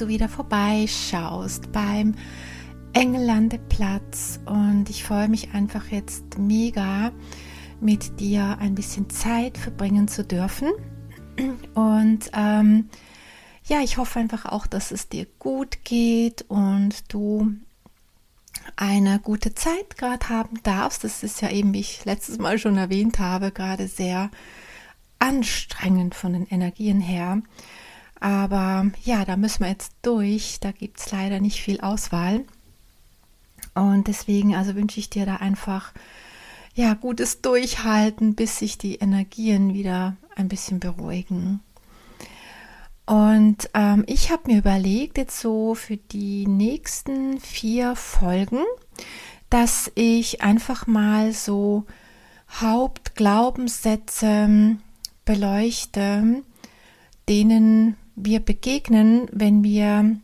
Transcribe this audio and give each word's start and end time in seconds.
Du 0.00 0.08
wieder 0.08 0.28
vorbeischaust 0.28 1.72
beim 1.72 2.14
Engellandeplatz 2.92 4.40
und 4.46 4.88
ich 4.88 5.04
freue 5.04 5.28
mich 5.28 5.52
einfach 5.52 5.88
jetzt 5.88 6.38
mega 6.38 7.12
mit 7.80 8.20
dir 8.20 8.58
ein 8.60 8.74
bisschen 8.74 9.10
Zeit 9.10 9.58
verbringen 9.58 10.08
zu 10.08 10.24
dürfen 10.24 10.68
und 11.74 12.30
ähm, 12.34 12.88
ja, 13.66 13.80
ich 13.80 13.96
hoffe 13.96 14.18
einfach 14.18 14.46
auch, 14.46 14.66
dass 14.66 14.90
es 14.90 15.08
dir 15.08 15.26
gut 15.38 15.84
geht 15.84 16.44
und 16.48 17.12
du 17.12 17.54
eine 18.76 19.18
gute 19.18 19.54
Zeit 19.54 19.96
gerade 19.96 20.28
haben 20.28 20.62
darfst. 20.62 21.04
Das 21.04 21.22
ist 21.22 21.40
ja 21.40 21.50
eben, 21.50 21.72
wie 21.72 21.80
ich 21.80 22.04
letztes 22.04 22.38
Mal 22.38 22.58
schon 22.58 22.76
erwähnt 22.76 23.18
habe, 23.18 23.50
gerade 23.50 23.88
sehr 23.88 24.30
anstrengend 25.18 26.14
von 26.14 26.34
den 26.34 26.46
Energien 26.46 27.00
her. 27.00 27.42
Aber 28.24 28.90
ja, 29.04 29.24
da 29.26 29.36
müssen 29.36 29.64
wir 29.64 29.68
jetzt 29.68 29.92
durch. 30.00 30.56
Da 30.58 30.72
gibt 30.72 30.98
es 30.98 31.12
leider 31.12 31.40
nicht 31.40 31.60
viel 31.60 31.82
Auswahl. 31.82 32.46
Und 33.74 34.08
deswegen, 34.08 34.54
also 34.54 34.74
wünsche 34.74 34.98
ich 34.98 35.10
dir 35.10 35.26
da 35.26 35.36
einfach 35.36 35.92
ja 36.74 36.94
gutes 36.94 37.42
Durchhalten, 37.42 38.34
bis 38.34 38.60
sich 38.60 38.78
die 38.78 38.94
Energien 38.94 39.74
wieder 39.74 40.16
ein 40.36 40.48
bisschen 40.48 40.80
beruhigen. 40.80 41.60
Und 43.04 43.68
ähm, 43.74 44.04
ich 44.06 44.32
habe 44.32 44.50
mir 44.50 44.56
überlegt, 44.56 45.18
jetzt 45.18 45.38
so 45.38 45.74
für 45.74 45.98
die 45.98 46.46
nächsten 46.46 47.38
vier 47.40 47.94
Folgen, 47.94 48.64
dass 49.50 49.92
ich 49.96 50.40
einfach 50.40 50.86
mal 50.86 51.34
so 51.34 51.84
Hauptglaubenssätze 52.48 54.78
beleuchte, 55.26 56.42
denen 57.28 57.98
wir 58.16 58.40
begegnen, 58.40 59.28
wenn 59.32 59.62
wir 59.64 60.16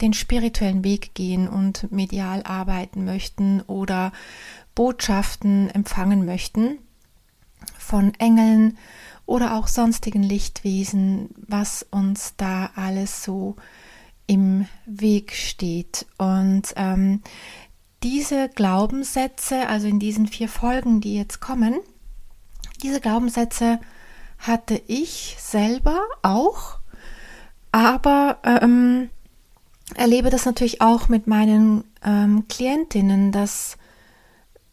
den 0.00 0.12
spirituellen 0.12 0.84
Weg 0.84 1.14
gehen 1.14 1.48
und 1.48 1.90
medial 1.92 2.42
arbeiten 2.42 3.04
möchten 3.04 3.60
oder 3.62 4.12
Botschaften 4.74 5.70
empfangen 5.70 6.24
möchten 6.24 6.78
von 7.78 8.12
Engeln 8.18 8.76
oder 9.26 9.56
auch 9.56 9.68
sonstigen 9.68 10.22
Lichtwesen, 10.22 11.30
was 11.36 11.86
uns 11.90 12.34
da 12.36 12.70
alles 12.74 13.22
so 13.24 13.56
im 14.26 14.66
Weg 14.86 15.32
steht. 15.32 16.06
Und 16.18 16.74
ähm, 16.76 17.22
diese 18.02 18.48
Glaubenssätze, 18.48 19.68
also 19.68 19.86
in 19.86 19.98
diesen 19.98 20.26
vier 20.26 20.48
Folgen, 20.48 21.00
die 21.00 21.16
jetzt 21.16 21.40
kommen, 21.40 21.76
diese 22.82 23.00
Glaubenssätze 23.00 23.80
hatte 24.38 24.80
ich 24.86 25.36
selber 25.38 26.02
auch 26.22 26.73
aber 27.74 28.38
ähm, 28.44 29.10
erlebe 29.96 30.30
das 30.30 30.46
natürlich 30.46 30.80
auch 30.80 31.08
mit 31.08 31.26
meinen 31.26 31.82
ähm, 32.04 32.46
Klientinnen, 32.46 33.32
dass 33.32 33.78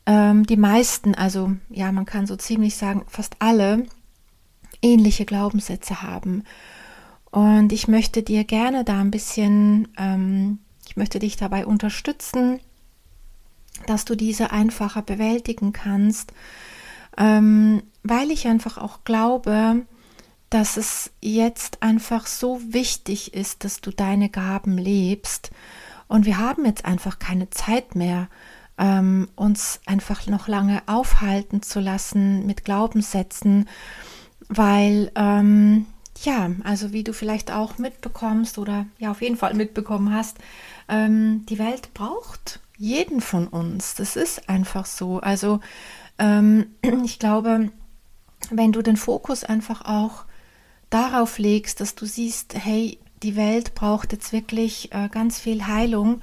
ähm, 0.06 0.46
die 0.46 0.56
meisten, 0.56 1.16
also 1.16 1.52
ja, 1.72 1.92
man 1.92 2.06
kann 2.06 2.28
so 2.28 2.36
ziemlich 2.36 2.76
sagen, 2.76 3.02
fast 3.08 3.38
alle 3.40 3.88
ähnliche 4.84 5.26
Glaubenssätze 5.26 6.04
haben. 6.04 6.44
Und 7.32 7.74
ich 7.74 7.88
möchte 7.88 8.22
dir 8.22 8.44
gerne 8.44 8.84
da 8.84 9.00
ein 9.00 9.10
bisschen, 9.10 9.88
ähm, 9.98 10.60
ich 10.88 10.96
möchte 10.96 11.18
dich 11.18 11.38
dabei 11.38 11.66
unterstützen, 11.66 12.60
dass 13.88 14.06
du 14.06 14.14
diese 14.14 14.52
einfacher 14.52 15.02
bewältigen 15.02 15.74
kannst, 15.74 16.34
ähm, 17.18 17.82
weil 18.04 18.30
ich 18.30 18.48
einfach 18.48 18.78
auch 18.78 19.04
glaube, 19.06 19.88
dass 20.52 20.78
es 20.78 21.12
jetzt 21.22 21.82
einfach 21.82 22.28
so 22.28 22.62
wichtig 22.68 23.34
ist, 23.34 23.64
dass 23.64 23.82
du 23.82 23.90
deine 23.90 24.30
Gaben 24.30 24.78
lebst. 24.78 25.50
Und 26.08 26.26
wir 26.26 26.38
haben 26.38 26.66
jetzt 26.66 26.86
einfach 26.86 27.20
keine 27.20 27.50
Zeit 27.50 27.96
mehr, 27.96 28.28
ähm, 28.78 29.30
uns 29.36 29.80
einfach 29.86 30.28
noch 30.28 30.50
lange 30.50 30.84
aufhalten 30.88 31.62
zu 31.62 31.80
lassen 31.80 32.46
mit 32.46 32.66
Glaubenssätzen, 32.66 33.70
weil 34.50 35.12
ähm, 35.16 35.86
ja, 36.22 36.52
also 36.66 36.92
wie 36.92 37.06
du 37.06 37.14
vielleicht 37.14 37.52
auch 37.52 37.78
mitbekommst 37.78 38.58
oder 38.58 38.86
ja 39.00 39.12
auf 39.12 39.22
jeden 39.22 39.38
Fall 39.38 39.54
mitbekommen 39.54 40.14
hast, 40.14 40.38
ähm, 40.90 41.46
die 41.48 41.60
Welt 41.60 41.94
braucht 41.94 42.60
jeden 42.78 43.22
von 43.22 43.48
uns. 43.48 43.96
Das 43.96 44.18
ist 44.18 44.50
einfach 44.50 44.86
so. 44.86 45.22
Also 45.22 45.62
ähm, 46.20 46.76
ich 47.06 47.20
glaube, 47.20 47.72
wenn 48.50 48.74
du 48.74 48.82
den 48.82 48.98
Fokus 48.98 49.46
einfach 49.46 49.86
auch 49.86 50.26
darauf 50.92 51.40
legst, 51.40 51.80
dass 51.80 51.96
du 51.96 52.06
siehst, 52.06 52.54
hey, 52.56 53.00
die 53.24 53.36
Welt 53.36 53.74
braucht 53.74 54.12
jetzt 54.12 54.32
wirklich 54.32 54.94
äh, 54.94 55.10
ganz 55.10 55.40
viel 55.40 55.66
Heilung, 55.66 56.22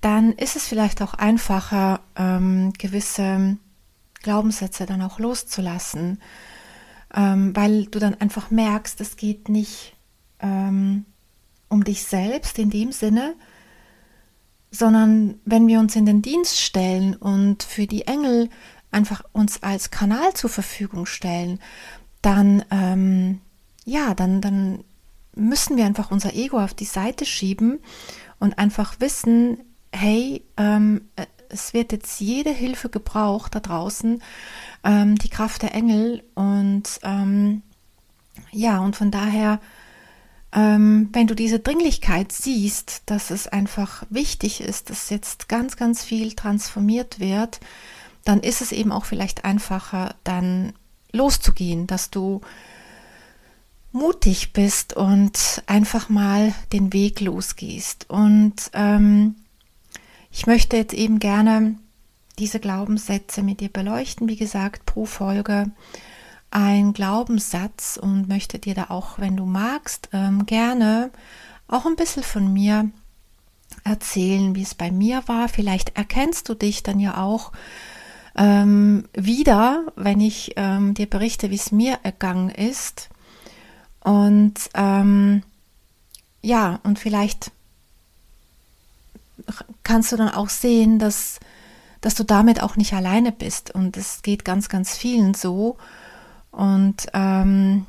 dann 0.00 0.32
ist 0.32 0.56
es 0.56 0.68
vielleicht 0.68 1.00
auch 1.00 1.14
einfacher, 1.14 2.00
ähm, 2.16 2.72
gewisse 2.78 3.56
Glaubenssätze 4.22 4.84
dann 4.84 5.00
auch 5.00 5.18
loszulassen, 5.18 6.20
ähm, 7.14 7.56
weil 7.56 7.86
du 7.86 7.98
dann 7.98 8.14
einfach 8.14 8.50
merkst, 8.50 9.00
es 9.00 9.16
geht 9.16 9.48
nicht 9.48 9.94
ähm, 10.40 11.06
um 11.68 11.84
dich 11.84 12.04
selbst 12.04 12.58
in 12.58 12.70
dem 12.70 12.92
Sinne, 12.92 13.34
sondern 14.70 15.40
wenn 15.44 15.68
wir 15.68 15.78
uns 15.78 15.94
in 15.94 16.04
den 16.04 16.20
Dienst 16.20 16.60
stellen 16.60 17.14
und 17.14 17.62
für 17.62 17.86
die 17.86 18.06
Engel 18.06 18.50
einfach 18.90 19.24
uns 19.32 19.62
als 19.62 19.90
Kanal 19.90 20.34
zur 20.34 20.50
Verfügung 20.50 21.06
stellen, 21.06 21.60
dann 22.22 22.64
ähm, 22.70 23.40
ja, 23.84 24.14
dann, 24.14 24.40
dann 24.40 24.84
müssen 25.34 25.76
wir 25.76 25.84
einfach 25.84 26.10
unser 26.10 26.34
Ego 26.34 26.58
auf 26.58 26.74
die 26.74 26.84
Seite 26.84 27.26
schieben 27.26 27.80
und 28.38 28.58
einfach 28.58 29.00
wissen, 29.00 29.58
hey, 29.92 30.42
ähm, 30.56 31.08
es 31.48 31.72
wird 31.72 31.92
jetzt 31.92 32.20
jede 32.20 32.50
Hilfe 32.50 32.88
gebraucht 32.88 33.54
da 33.54 33.60
draußen, 33.60 34.22
ähm, 34.82 35.16
die 35.16 35.28
Kraft 35.28 35.62
der 35.62 35.74
Engel 35.74 36.24
und 36.34 37.00
ähm, 37.02 37.62
ja, 38.50 38.80
und 38.80 38.96
von 38.96 39.10
daher, 39.10 39.60
ähm, 40.52 41.08
wenn 41.12 41.26
du 41.26 41.34
diese 41.34 41.60
Dringlichkeit 41.60 42.32
siehst, 42.32 43.02
dass 43.06 43.30
es 43.30 43.46
einfach 43.46 44.04
wichtig 44.10 44.60
ist, 44.60 44.90
dass 44.90 45.10
jetzt 45.10 45.48
ganz, 45.48 45.76
ganz 45.76 46.04
viel 46.04 46.32
transformiert 46.32 47.20
wird, 47.20 47.60
dann 48.24 48.40
ist 48.40 48.60
es 48.60 48.72
eben 48.72 48.90
auch 48.90 49.04
vielleicht 49.04 49.44
einfacher, 49.44 50.14
dann 50.24 50.72
loszugehen, 51.12 51.86
dass 51.86 52.10
du 52.10 52.40
mutig 53.94 54.52
bist 54.52 54.94
und 54.94 55.62
einfach 55.66 56.08
mal 56.08 56.52
den 56.72 56.92
Weg 56.92 57.20
losgehst. 57.20 58.10
Und 58.10 58.54
ähm, 58.72 59.36
ich 60.32 60.48
möchte 60.48 60.76
jetzt 60.76 60.94
eben 60.94 61.20
gerne 61.20 61.76
diese 62.40 62.58
Glaubenssätze 62.58 63.44
mit 63.44 63.60
dir 63.60 63.68
beleuchten. 63.68 64.28
Wie 64.28 64.36
gesagt, 64.36 64.84
pro 64.84 65.06
Folge 65.06 65.70
ein 66.50 66.92
Glaubenssatz 66.92 67.96
und 68.00 68.28
möchte 68.28 68.58
dir 68.58 68.74
da 68.74 68.86
auch, 68.88 69.20
wenn 69.20 69.36
du 69.36 69.46
magst, 69.46 70.08
ähm, 70.12 70.44
gerne 70.44 71.10
auch 71.68 71.86
ein 71.86 71.96
bisschen 71.96 72.24
von 72.24 72.52
mir 72.52 72.90
erzählen, 73.84 74.56
wie 74.56 74.62
es 74.62 74.74
bei 74.74 74.90
mir 74.90 75.22
war. 75.26 75.48
Vielleicht 75.48 75.96
erkennst 75.96 76.48
du 76.48 76.54
dich 76.54 76.82
dann 76.82 76.98
ja 76.98 77.22
auch 77.22 77.52
ähm, 78.36 79.04
wieder, 79.14 79.84
wenn 79.94 80.20
ich 80.20 80.54
ähm, 80.56 80.94
dir 80.94 81.06
berichte, 81.06 81.50
wie 81.50 81.56
es 81.56 81.70
mir 81.70 82.00
ergangen 82.02 82.50
ist. 82.50 83.08
Und 84.04 84.54
ähm, 84.74 85.42
ja, 86.42 86.78
und 86.84 86.98
vielleicht 86.98 87.50
kannst 89.82 90.12
du 90.12 90.16
dann 90.16 90.28
auch 90.28 90.50
sehen, 90.50 90.98
dass, 90.98 91.40
dass 92.00 92.14
du 92.14 92.22
damit 92.22 92.62
auch 92.62 92.76
nicht 92.76 92.92
alleine 92.92 93.32
bist. 93.32 93.74
Und 93.74 93.96
es 93.96 94.22
geht 94.22 94.44
ganz, 94.44 94.68
ganz 94.68 94.96
vielen 94.96 95.34
so. 95.34 95.76
Und 96.50 97.06
ähm, 97.14 97.86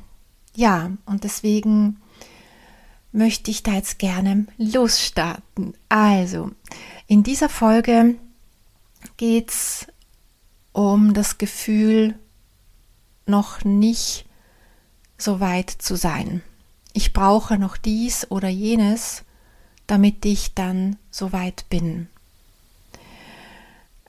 ja, 0.54 0.90
und 1.04 1.22
deswegen 1.22 2.00
möchte 3.12 3.50
ich 3.50 3.62
da 3.62 3.72
jetzt 3.72 3.98
gerne 3.98 4.46
losstarten. 4.56 5.74
Also, 5.88 6.50
in 7.06 7.22
dieser 7.22 7.48
Folge 7.48 8.16
geht 9.18 9.50
es 9.50 9.86
um 10.72 11.14
das 11.14 11.38
Gefühl, 11.38 12.14
noch 13.26 13.64
nicht 13.64 14.25
so 15.18 15.40
weit 15.40 15.70
zu 15.70 15.96
sein. 15.96 16.42
ich 16.92 17.12
brauche 17.12 17.58
noch 17.58 17.76
dies 17.76 18.30
oder 18.30 18.48
jenes, 18.48 19.22
damit 19.86 20.24
ich 20.24 20.54
dann 20.54 20.96
so 21.10 21.30
weit 21.32 21.66
bin. 21.68 22.08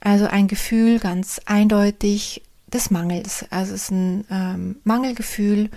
Also 0.00 0.26
ein 0.26 0.48
Gefühl 0.48 0.98
ganz 0.98 1.38
eindeutig 1.44 2.42
des 2.72 2.90
Mangels. 2.90 3.44
Also 3.50 3.74
es 3.74 3.82
ist 3.84 3.90
ein 3.90 4.24
ähm, 4.30 4.76
Mangelgefühl 4.84 5.70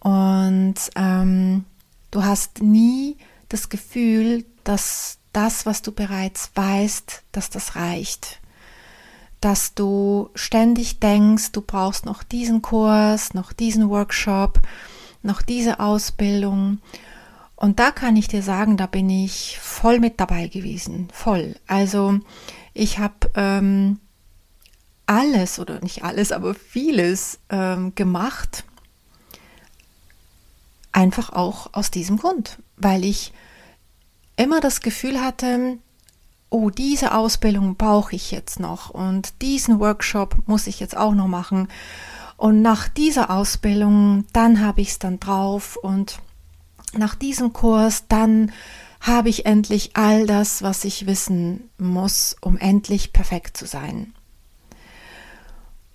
und 0.00 0.74
ähm, 0.96 1.64
du 2.10 2.24
hast 2.24 2.60
nie 2.60 3.16
das 3.48 3.68
Gefühl, 3.68 4.44
dass 4.64 5.18
das, 5.32 5.64
was 5.64 5.82
du 5.82 5.92
bereits 5.92 6.50
weißt, 6.56 7.22
dass 7.30 7.50
das 7.50 7.76
reicht. 7.76 8.40
Dass 9.42 9.74
du 9.74 10.30
ständig 10.34 11.00
denkst, 11.00 11.52
du 11.52 11.60
brauchst 11.60 12.06
noch 12.06 12.22
diesen 12.22 12.62
Kurs, 12.62 13.34
noch 13.34 13.52
diesen 13.52 13.90
Workshop, 13.90 14.60
noch 15.22 15.42
diese 15.42 15.80
Ausbildung. 15.80 16.78
Und 17.56 17.78
da 17.78 17.90
kann 17.90 18.16
ich 18.16 18.28
dir 18.28 18.42
sagen, 18.42 18.76
da 18.76 18.86
bin 18.86 19.10
ich 19.10 19.58
voll 19.60 20.00
mit 20.00 20.18
dabei 20.18 20.48
gewesen, 20.48 21.08
voll. 21.12 21.56
Also 21.66 22.18
ich 22.72 22.98
habe 22.98 23.30
ähm, 23.34 23.98
alles 25.06 25.58
oder 25.58 25.80
nicht 25.80 26.04
alles, 26.04 26.32
aber 26.32 26.54
vieles 26.54 27.38
ähm, 27.50 27.94
gemacht, 27.94 28.64
einfach 30.92 31.32
auch 31.32 31.70
aus 31.72 31.90
diesem 31.90 32.16
Grund, 32.16 32.58
weil 32.76 33.04
ich 33.04 33.32
immer 34.36 34.60
das 34.60 34.80
Gefühl 34.80 35.20
hatte, 35.20 35.78
oh, 36.52 36.70
diese 36.70 37.14
Ausbildung 37.14 37.76
brauche 37.76 38.14
ich 38.14 38.30
jetzt 38.30 38.60
noch 38.60 38.90
und 38.90 39.40
diesen 39.42 39.80
Workshop 39.80 40.36
muss 40.46 40.66
ich 40.66 40.80
jetzt 40.80 40.96
auch 40.96 41.14
noch 41.14 41.26
machen. 41.26 41.68
Und 42.36 42.60
nach 42.60 42.88
dieser 42.88 43.30
Ausbildung, 43.30 44.26
dann 44.32 44.60
habe 44.60 44.80
ich 44.80 44.90
es 44.90 44.98
dann 44.98 45.18
drauf 45.18 45.76
und 45.76 46.18
nach 46.92 47.14
diesem 47.14 47.52
Kurs, 47.52 48.04
dann 48.08 48.52
habe 49.00 49.30
ich 49.30 49.46
endlich 49.46 49.92
all 49.94 50.26
das, 50.26 50.62
was 50.62 50.84
ich 50.84 51.06
wissen 51.06 51.70
muss, 51.78 52.36
um 52.40 52.56
endlich 52.58 53.12
perfekt 53.12 53.56
zu 53.56 53.66
sein. 53.66 54.12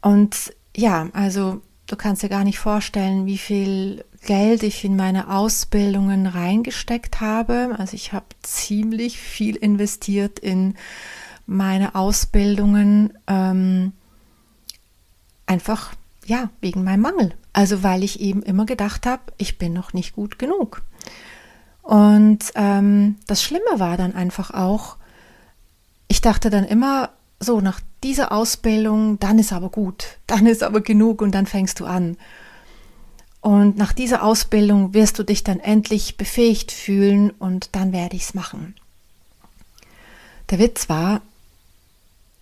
Und 0.01 0.53
ja, 0.75 1.07
also 1.13 1.62
du 1.88 1.95
kannst 1.95 2.22
dir 2.22 2.30
gar 2.30 2.44
nicht 2.44 2.60
vorstellen, 2.60 3.25
wie 3.25 3.38
viel 3.38 4.04
Geld 4.25 4.63
ich 4.63 4.84
in 4.84 4.95
meine 4.95 5.30
Ausbildungen 5.30 6.28
reingesteckt 6.28 7.22
habe. 7.22 7.75
Also 7.78 7.95
ich 7.95 8.13
habe 8.13 8.25
ziemlich 8.44 9.19
viel 9.19 9.56
investiert 9.56 10.39
in 10.39 10.75
meine 11.45 11.95
Ausbildungen, 11.95 13.13
ähm, 13.28 13.94
einfach 15.45 15.94
ja 16.25 16.50
wegen 16.60 16.84
meinem 16.84 17.01
Mangel. 17.01 17.34
Also 17.54 17.84
weil 17.84 18.04
ich 18.04 18.19
eben 18.19 18.44
immer 18.44 18.66
gedacht 18.66 19.06
habe, 19.06 19.24
ich 19.38 19.57
bin 19.57 19.74
noch 19.74 19.94
nicht 19.94 20.13
gut 20.13 20.38
genug. 20.38 20.84
Und 21.84 22.39
ähm, 22.56 23.16
das 23.28 23.42
Schlimme 23.42 23.80
war 23.80 23.95
dann 23.95 24.13
einfach 24.13 24.51
auch, 24.51 24.98
ich 26.10 26.19
dachte 26.19 26.50
dann 26.50 26.66
immer, 26.66 27.12
so 27.39 27.62
nach 27.62 27.80
dieser 28.04 28.31
Ausbildung, 28.31 29.19
dann 29.19 29.39
ist 29.39 29.54
aber 29.54 29.69
gut, 29.69 30.18
dann 30.28 30.45
ist 30.45 30.63
aber 30.63 30.81
genug 30.81 31.22
und 31.22 31.34
dann 31.34 31.45
fängst 31.45 31.80
du 31.80 31.86
an. 31.86 32.18
Und 33.42 33.78
nach 33.78 33.94
dieser 33.94 34.24
Ausbildung 34.24 34.94
wirst 34.94 35.19
du 35.19 35.24
dich 35.24 35.44
dann 35.44 35.60
endlich 35.60 36.18
befähigt 36.18 36.72
fühlen 36.72 37.31
und 37.31 37.69
dann 37.75 37.94
werde 37.94 38.16
ich 38.16 38.24
es 38.24 38.34
machen. 38.34 38.75
Der 40.50 40.60
Witz 40.60 40.89
war, 40.89 41.22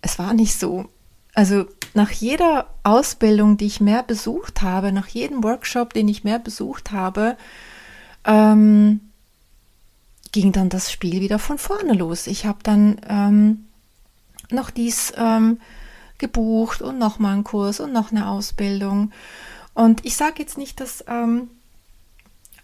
es 0.00 0.18
war 0.18 0.32
nicht 0.32 0.58
so. 0.58 0.86
Also 1.34 1.66
nach 1.94 2.10
jeder 2.10 2.68
Ausbildung, 2.82 3.56
die 3.56 3.66
ich 3.66 3.80
mehr 3.80 4.02
besucht 4.02 4.62
habe, 4.62 4.92
nach 4.92 5.08
jedem 5.08 5.44
Workshop, 5.44 5.92
den 5.92 6.08
ich 6.08 6.24
mehr 6.24 6.38
besucht 6.38 6.92
habe, 6.92 7.36
ähm, 8.24 9.00
ging 10.32 10.52
dann 10.52 10.68
das 10.68 10.90
Spiel 10.90 11.20
wieder 11.20 11.38
von 11.38 11.58
vorne 11.58 11.92
los. 11.92 12.26
Ich 12.26 12.46
habe 12.46 12.58
dann 12.62 13.00
ähm, 13.08 13.64
noch 14.50 14.70
dies 14.70 15.12
ähm, 15.16 15.60
gebucht 16.18 16.82
und 16.82 16.98
noch 16.98 17.18
mal 17.18 17.32
einen 17.32 17.44
Kurs 17.44 17.80
und 17.80 17.92
noch 17.92 18.10
eine 18.10 18.28
Ausbildung. 18.28 19.12
Und 19.74 20.04
ich 20.04 20.16
sage 20.16 20.36
jetzt 20.38 20.56
nicht, 20.58 20.80
dass 20.80 21.04
ähm, 21.06 21.50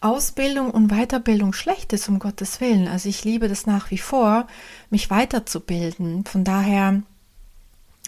Ausbildung 0.00 0.70
und 0.70 0.88
Weiterbildung 0.88 1.52
schlecht 1.52 1.92
ist, 1.92 2.08
um 2.08 2.18
Gottes 2.18 2.60
Willen. 2.60 2.88
Also 2.88 3.08
ich 3.08 3.24
liebe 3.24 3.48
das 3.48 3.66
nach 3.66 3.90
wie 3.90 3.98
vor, 3.98 4.46
mich 4.90 5.10
weiterzubilden. 5.10 6.24
Von 6.24 6.44
daher 6.44 7.02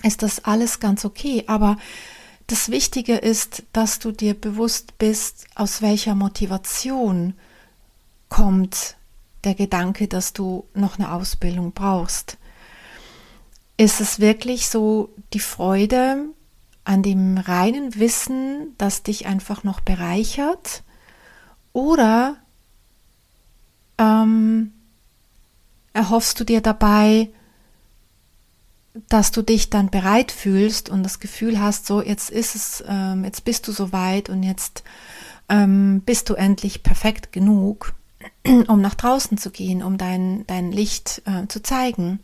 ist 0.02 0.22
das 0.22 0.44
alles 0.44 0.80
ganz 0.80 1.04
okay. 1.04 1.44
Aber 1.46 1.76
das 2.46 2.68
Wichtige 2.68 3.14
ist, 3.14 3.62
dass 3.72 4.00
du 4.00 4.10
dir 4.10 4.34
bewusst 4.34 4.98
bist, 4.98 5.46
aus 5.54 5.82
welcher 5.82 6.14
Motivation 6.14 7.34
kommt 8.28 8.96
der 9.44 9.54
Gedanke, 9.54 10.08
dass 10.08 10.32
du 10.32 10.66
noch 10.74 10.98
eine 10.98 11.12
Ausbildung 11.12 11.72
brauchst. 11.72 12.38
Ist 13.76 14.00
es 14.00 14.20
wirklich 14.20 14.68
so 14.68 15.10
die 15.32 15.40
Freude 15.40 16.26
an 16.84 17.02
dem 17.02 17.38
reinen 17.38 17.94
Wissen, 17.96 18.74
das 18.78 19.02
dich 19.02 19.26
einfach 19.26 19.64
noch 19.64 19.80
bereichert? 19.80 20.82
Oder 21.72 22.36
ähm, 23.98 24.72
erhoffst 25.92 26.38
du 26.38 26.44
dir 26.44 26.60
dabei, 26.60 27.30
dass 29.08 29.32
du 29.32 29.42
dich 29.42 29.70
dann 29.70 29.90
bereit 29.90 30.30
fühlst 30.30 30.88
und 30.88 31.02
das 31.02 31.18
Gefühl 31.18 31.60
hast, 31.60 31.86
so 31.86 32.00
jetzt 32.00 32.30
ist 32.30 32.54
es, 32.54 32.84
ähm, 32.86 33.24
jetzt 33.24 33.44
bist 33.44 33.66
du 33.66 33.72
so 33.72 33.92
weit 33.92 34.28
und 34.28 34.44
jetzt 34.44 34.84
ähm, 35.48 36.02
bist 36.06 36.30
du 36.30 36.34
endlich 36.34 36.82
perfekt 36.84 37.32
genug, 37.32 37.94
um 38.68 38.80
nach 38.80 38.94
draußen 38.94 39.36
zu 39.36 39.50
gehen, 39.50 39.82
um 39.82 39.98
dein, 39.98 40.46
dein 40.46 40.70
Licht 40.70 41.22
äh, 41.26 41.48
zu 41.48 41.60
zeigen. 41.60 42.20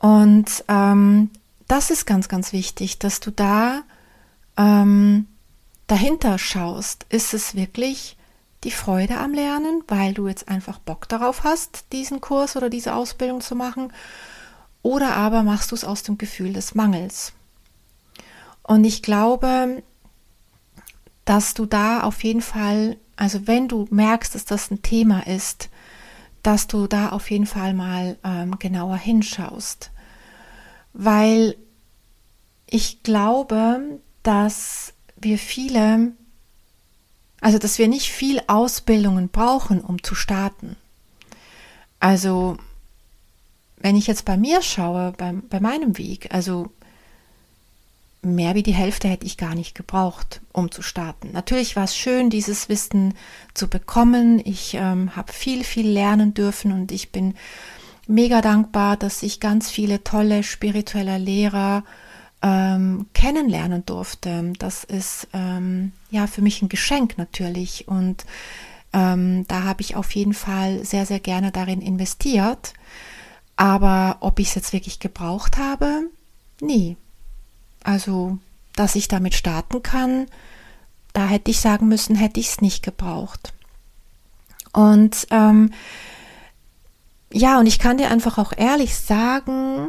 Und 0.00 0.64
ähm, 0.68 1.30
das 1.68 1.90
ist 1.90 2.06
ganz, 2.06 2.28
ganz 2.28 2.52
wichtig, 2.52 2.98
dass 2.98 3.20
du 3.20 3.30
da 3.30 3.82
ähm, 4.56 5.26
dahinter 5.86 6.38
schaust. 6.38 7.06
Ist 7.08 7.34
es 7.34 7.54
wirklich 7.54 8.16
die 8.64 8.70
Freude 8.70 9.18
am 9.18 9.32
Lernen, 9.32 9.82
weil 9.88 10.14
du 10.14 10.28
jetzt 10.28 10.48
einfach 10.48 10.78
Bock 10.78 11.08
darauf 11.08 11.44
hast, 11.44 11.86
diesen 11.92 12.20
Kurs 12.20 12.56
oder 12.56 12.70
diese 12.70 12.94
Ausbildung 12.94 13.40
zu 13.40 13.54
machen? 13.54 13.92
Oder 14.82 15.16
aber 15.16 15.42
machst 15.42 15.70
du 15.70 15.74
es 15.74 15.84
aus 15.84 16.02
dem 16.02 16.18
Gefühl 16.18 16.52
des 16.52 16.74
Mangels? 16.74 17.32
Und 18.62 18.84
ich 18.84 19.02
glaube, 19.02 19.82
dass 21.24 21.54
du 21.54 21.66
da 21.66 22.02
auf 22.02 22.22
jeden 22.24 22.40
Fall, 22.40 22.96
also 23.16 23.46
wenn 23.46 23.68
du 23.68 23.86
merkst, 23.90 24.34
dass 24.34 24.44
das 24.44 24.70
ein 24.70 24.82
Thema 24.82 25.26
ist, 25.26 25.68
dass 26.42 26.68
du 26.68 26.86
da 26.86 27.10
auf 27.10 27.30
jeden 27.30 27.46
Fall 27.46 27.74
mal 27.74 28.16
ähm, 28.22 28.58
genauer 28.58 28.96
hinschaust. 28.96 29.90
Weil 30.98 31.56
ich 32.66 33.02
glaube, 33.02 34.00
dass 34.22 34.94
wir 35.16 35.38
viele, 35.38 36.12
also 37.40 37.58
dass 37.58 37.78
wir 37.78 37.86
nicht 37.86 38.10
viel 38.10 38.40
Ausbildungen 38.46 39.28
brauchen, 39.28 39.82
um 39.82 40.02
zu 40.02 40.14
starten. 40.14 40.76
Also 42.00 42.56
wenn 43.76 43.94
ich 43.94 44.06
jetzt 44.06 44.24
bei 44.24 44.38
mir 44.38 44.62
schaue, 44.62 45.12
bei, 45.18 45.34
bei 45.50 45.60
meinem 45.60 45.98
Weg, 45.98 46.32
also 46.32 46.70
mehr 48.22 48.54
wie 48.54 48.62
die 48.62 48.74
Hälfte 48.74 49.06
hätte 49.06 49.26
ich 49.26 49.36
gar 49.36 49.54
nicht 49.54 49.74
gebraucht, 49.74 50.40
um 50.52 50.70
zu 50.70 50.80
starten. 50.80 51.30
Natürlich 51.32 51.76
war 51.76 51.84
es 51.84 51.94
schön, 51.94 52.30
dieses 52.30 52.70
Wissen 52.70 53.14
zu 53.52 53.68
bekommen. 53.68 54.40
Ich 54.44 54.74
ähm, 54.74 55.14
habe 55.14 55.32
viel, 55.32 55.62
viel 55.62 55.88
lernen 55.88 56.32
dürfen 56.32 56.72
und 56.72 56.90
ich 56.90 57.12
bin 57.12 57.34
mega 58.06 58.40
dankbar, 58.40 58.96
dass 58.96 59.22
ich 59.22 59.40
ganz 59.40 59.70
viele 59.70 60.04
tolle 60.04 60.42
spirituelle 60.42 61.18
Lehrer 61.18 61.84
ähm, 62.42 63.06
kennenlernen 63.14 63.84
durfte. 63.86 64.52
Das 64.58 64.84
ist 64.84 65.28
ähm, 65.32 65.92
ja 66.10 66.26
für 66.26 66.42
mich 66.42 66.62
ein 66.62 66.68
Geschenk 66.68 67.18
natürlich 67.18 67.88
und 67.88 68.24
ähm, 68.92 69.46
da 69.48 69.64
habe 69.64 69.82
ich 69.82 69.96
auf 69.96 70.14
jeden 70.14 70.34
Fall 70.34 70.84
sehr, 70.84 71.06
sehr 71.06 71.20
gerne 71.20 71.52
darin 71.52 71.80
investiert. 71.80 72.72
Aber 73.56 74.18
ob 74.20 74.38
ich 74.38 74.48
es 74.48 74.54
jetzt 74.54 74.72
wirklich 74.72 75.00
gebraucht 75.00 75.56
habe, 75.56 76.10
nie. 76.60 76.96
Also, 77.82 78.38
dass 78.74 78.94
ich 78.94 79.08
damit 79.08 79.34
starten 79.34 79.82
kann, 79.82 80.26
da 81.12 81.26
hätte 81.26 81.50
ich 81.50 81.60
sagen 81.60 81.88
müssen, 81.88 82.16
hätte 82.16 82.40
ich 82.40 82.48
es 82.48 82.60
nicht 82.60 82.82
gebraucht. 82.82 83.54
Und 84.72 85.26
ähm, 85.30 85.72
ja, 87.32 87.58
und 87.58 87.66
ich 87.66 87.78
kann 87.78 87.98
dir 87.98 88.10
einfach 88.10 88.38
auch 88.38 88.52
ehrlich 88.56 88.96
sagen, 88.96 89.88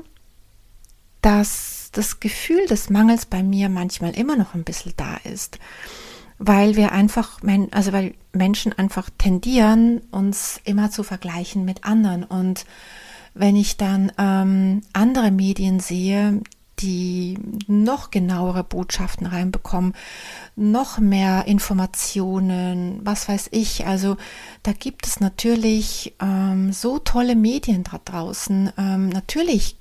dass 1.21 1.89
das 1.91 2.19
Gefühl 2.19 2.65
des 2.67 2.89
Mangels 2.89 3.25
bei 3.25 3.43
mir 3.43 3.69
manchmal 3.69 4.11
immer 4.15 4.35
noch 4.35 4.53
ein 4.53 4.63
bisschen 4.63 4.93
da 4.97 5.17
ist, 5.23 5.59
weil 6.37 6.75
wir 6.75 6.91
einfach, 6.91 7.39
also 7.71 7.93
weil 7.93 8.13
Menschen 8.33 8.73
einfach 8.73 9.09
tendieren, 9.17 10.01
uns 10.11 10.61
immer 10.63 10.91
zu 10.91 11.03
vergleichen 11.03 11.65
mit 11.65 11.85
anderen. 11.85 12.23
Und 12.23 12.65
wenn 13.33 13.55
ich 13.55 13.77
dann 13.77 14.11
ähm, 14.17 14.81
andere 14.93 15.31
Medien 15.31 15.79
sehe, 15.79 16.41
die 16.79 17.37
noch 17.67 18.11
genauere 18.11 18.63
Botschaften 18.63 19.25
reinbekommen, 19.25 19.93
noch 20.55 20.99
mehr 20.99 21.45
Informationen, 21.47 22.99
was 23.03 23.27
weiß 23.27 23.49
ich. 23.51 23.85
Also 23.87 24.17
da 24.63 24.73
gibt 24.73 25.07
es 25.07 25.19
natürlich 25.19 26.13
ähm, 26.21 26.71
so 26.73 26.99
tolle 26.99 27.35
Medien 27.35 27.83
da 27.83 27.99
draußen. 28.03 28.71
Ähm, 28.77 29.09
natürlich, 29.09 29.75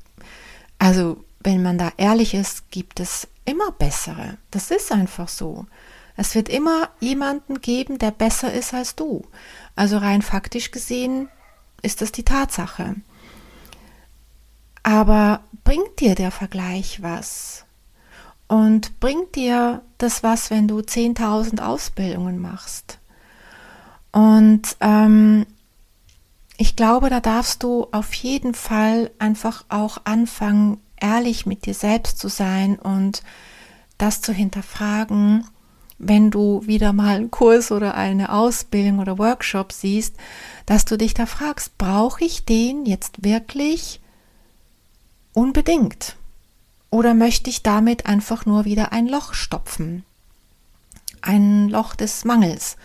also 0.79 1.25
wenn 1.41 1.62
man 1.62 1.79
da 1.79 1.93
ehrlich 1.97 2.35
ist, 2.35 2.71
gibt 2.71 3.00
es 3.00 3.29
immer 3.45 3.71
bessere. 3.73 4.38
Das 4.50 4.71
ist 4.71 4.91
einfach 4.93 5.29
so. 5.29 5.67
Es 6.17 6.35
wird 6.35 6.49
immer 6.49 6.91
jemanden 7.00 7.61
geben, 7.61 7.99
der 7.99 8.11
besser 8.11 8.53
ist 8.53 8.73
als 8.73 8.97
du. 8.97 9.25
Also 9.75 9.99
rein 9.99 10.23
faktisch 10.23 10.71
gesehen 10.71 11.29
ist 11.83 12.00
das 12.00 12.11
die 12.11 12.25
Tatsache. 12.25 12.97
Aber 14.87 15.40
bringt 15.64 15.99
dir 15.99 16.14
der 16.14 16.31
Vergleich 16.31 17.02
was? 17.02 17.64
Und 18.47 19.00
bringt 19.00 19.35
dir 19.35 19.83
das 19.99 20.23
was, 20.23 20.49
wenn 20.52 20.69
du 20.69 20.78
10.000 20.78 21.61
Ausbildungen 21.61 22.38
machst? 22.38 23.00
Und 24.12 24.76
ähm, 24.81 25.45
ich 26.57 26.76
glaube, 26.76 27.11
da 27.11 27.19
darfst 27.19 27.64
du 27.64 27.88
auf 27.90 28.14
jeden 28.14 28.55
Fall 28.55 29.11
einfach 29.19 29.64
auch 29.71 29.99
anfangen, 30.05 30.81
ehrlich 31.00 31.47
mit 31.47 31.66
dir 31.66 31.75
selbst 31.75 32.21
zu 32.21 32.28
sein 32.28 32.78
und 32.78 33.25
das 33.99 34.21
zu 34.21 34.33
hinterfragen, 34.33 35.49
wenn 35.99 36.31
du 36.31 36.64
wieder 36.64 36.93
mal 36.93 37.16
einen 37.16 37.33
Kurs 37.33 37.73
oder 37.73 37.97
eine 37.97 38.31
Ausbildung 38.31 39.00
oder 39.00 39.19
Workshop 39.19 39.73
siehst, 39.73 40.14
dass 40.64 40.85
du 40.85 40.97
dich 40.97 41.12
da 41.12 41.26
fragst, 41.26 41.76
brauche 41.76 42.25
ich 42.25 42.45
den 42.45 42.87
jetzt 42.87 43.25
wirklich? 43.25 44.00
Unbedingt. 45.37 46.16
Oder 46.88 47.12
möchte 47.12 47.50
ich 47.50 47.62
damit 47.62 48.07
einfach 48.07 48.47
nur 48.47 48.64
wieder 48.64 48.93
ein 48.93 49.07
Loch 49.07 49.35
stopfen? 49.35 50.02
Ein 51.21 51.69
Loch 51.69 51.95
des 51.95 52.25
Mangels. 52.25 52.78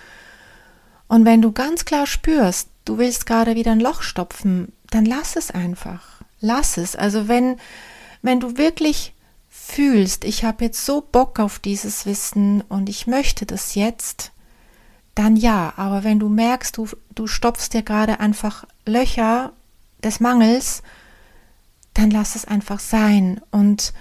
Und 1.08 1.24
wenn 1.24 1.41
du 1.41 1.53
ganz 1.53 1.86
klar 1.86 2.05
spürst, 2.05 2.67
du 2.84 2.98
willst 2.98 3.25
gerade 3.25 3.55
wieder 3.55 3.72
ein 3.72 3.79
Loch 3.79 4.01
stopfen, 4.01 4.74
dann 4.89 5.05
lass 5.05 5.38
es 5.38 5.51
einfach. 5.51 6.03
Lass 6.41 6.75
es. 6.75 6.98
Also 6.98 7.29
wenn, 7.29 7.55
wenn 8.22 8.41
du 8.41 8.58
wirklich 8.58 9.13
fühlst, 9.50 10.25
ich 10.25 10.43
habe 10.43 10.65
jetzt 10.65 10.86
so 10.86 11.00
Bock 11.00 11.39
auf 11.39 11.58
dieses 11.58 12.05
Wissen 12.05 12.65
und 12.67 12.89
ich 12.89 13.08
möchte 13.08 13.46
das 13.46 13.75
jetzt, 13.75 14.34
dann 15.15 15.38
ja. 15.38 15.72
Aber 15.77 16.03
wenn 16.03 16.20
du 16.20 16.27
merkst, 16.27 16.75
du, 16.75 16.89
du 17.15 17.27
stopfst 17.27 17.70
dir 17.72 17.84
gerade 17.84 18.20
einfach 18.20 18.65
Löcher 18.86 19.53
des 20.03 20.20
Mangels, 20.20 20.84
dann 21.93 22.12
lass 22.12 22.36
es 22.36 22.45
einfach 22.45 22.79
sein 22.79 23.41
und 23.51 23.93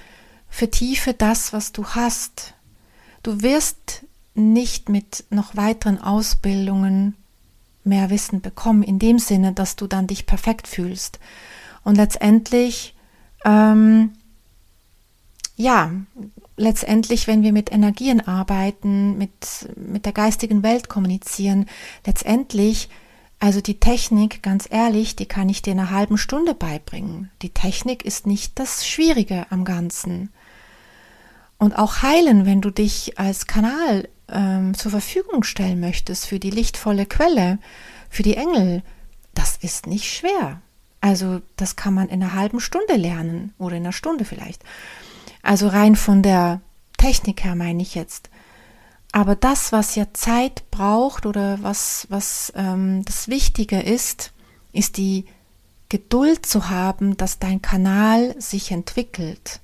vertiefe 0.48 1.14
das, 1.14 1.52
was 1.52 1.72
du 1.72 1.86
hast. 1.86 2.54
Du 3.22 3.42
wirst 3.42 4.04
nicht 4.34 4.88
mit 4.88 5.24
noch 5.30 5.56
weiteren 5.56 6.00
Ausbildungen 6.00 7.14
mehr 7.84 8.10
Wissen 8.10 8.40
bekommen, 8.40 8.82
in 8.82 8.98
dem 8.98 9.18
Sinne, 9.18 9.52
dass 9.52 9.76
du 9.76 9.86
dann 9.86 10.06
dich 10.06 10.26
perfekt 10.26 10.68
fühlst. 10.68 11.18
Und 11.82 11.96
letztendlich, 11.96 12.94
ähm, 13.44 14.12
ja, 15.56 15.92
letztendlich, 16.56 17.26
wenn 17.26 17.42
wir 17.42 17.52
mit 17.52 17.72
Energien 17.72 18.20
arbeiten, 18.20 19.16
mit, 19.18 19.68
mit 19.76 20.04
der 20.04 20.12
geistigen 20.12 20.62
Welt 20.62 20.88
kommunizieren, 20.88 21.66
letztendlich 22.06 22.88
also 23.40 23.62
die 23.62 23.80
Technik, 23.80 24.42
ganz 24.42 24.68
ehrlich, 24.70 25.16
die 25.16 25.24
kann 25.24 25.48
ich 25.48 25.62
dir 25.62 25.72
in 25.72 25.80
einer 25.80 25.90
halben 25.90 26.18
Stunde 26.18 26.54
beibringen. 26.54 27.30
Die 27.40 27.48
Technik 27.48 28.04
ist 28.04 28.26
nicht 28.26 28.58
das 28.58 28.86
Schwierige 28.86 29.46
am 29.48 29.64
Ganzen. 29.64 30.30
Und 31.56 31.78
auch 31.78 32.02
heilen, 32.02 32.44
wenn 32.44 32.60
du 32.60 32.70
dich 32.70 33.18
als 33.18 33.46
Kanal 33.46 34.08
ähm, 34.28 34.74
zur 34.74 34.90
Verfügung 34.90 35.42
stellen 35.42 35.80
möchtest 35.80 36.26
für 36.26 36.38
die 36.38 36.50
lichtvolle 36.50 37.06
Quelle, 37.06 37.58
für 38.10 38.22
die 38.22 38.36
Engel, 38.36 38.82
das 39.34 39.56
ist 39.56 39.86
nicht 39.86 40.04
schwer. 40.04 40.60
Also 41.00 41.40
das 41.56 41.76
kann 41.76 41.94
man 41.94 42.08
in 42.08 42.22
einer 42.22 42.34
halben 42.34 42.60
Stunde 42.60 42.96
lernen 42.96 43.54
oder 43.58 43.76
in 43.76 43.84
einer 43.84 43.92
Stunde 43.92 44.26
vielleicht. 44.26 44.62
Also 45.42 45.68
rein 45.68 45.96
von 45.96 46.22
der 46.22 46.60
Technik 46.98 47.42
her 47.44 47.54
meine 47.54 47.80
ich 47.80 47.94
jetzt. 47.94 48.28
Aber 49.12 49.34
das, 49.34 49.72
was 49.72 49.96
ja 49.96 50.06
Zeit 50.12 50.70
braucht 50.70 51.26
oder 51.26 51.62
was, 51.62 52.06
was 52.10 52.52
ähm, 52.54 53.04
das 53.04 53.28
Wichtige 53.28 53.80
ist, 53.80 54.32
ist 54.72 54.96
die 54.96 55.24
Geduld 55.88 56.46
zu 56.46 56.70
haben, 56.70 57.16
dass 57.16 57.40
dein 57.40 57.60
Kanal 57.60 58.40
sich 58.40 58.70
entwickelt. 58.70 59.60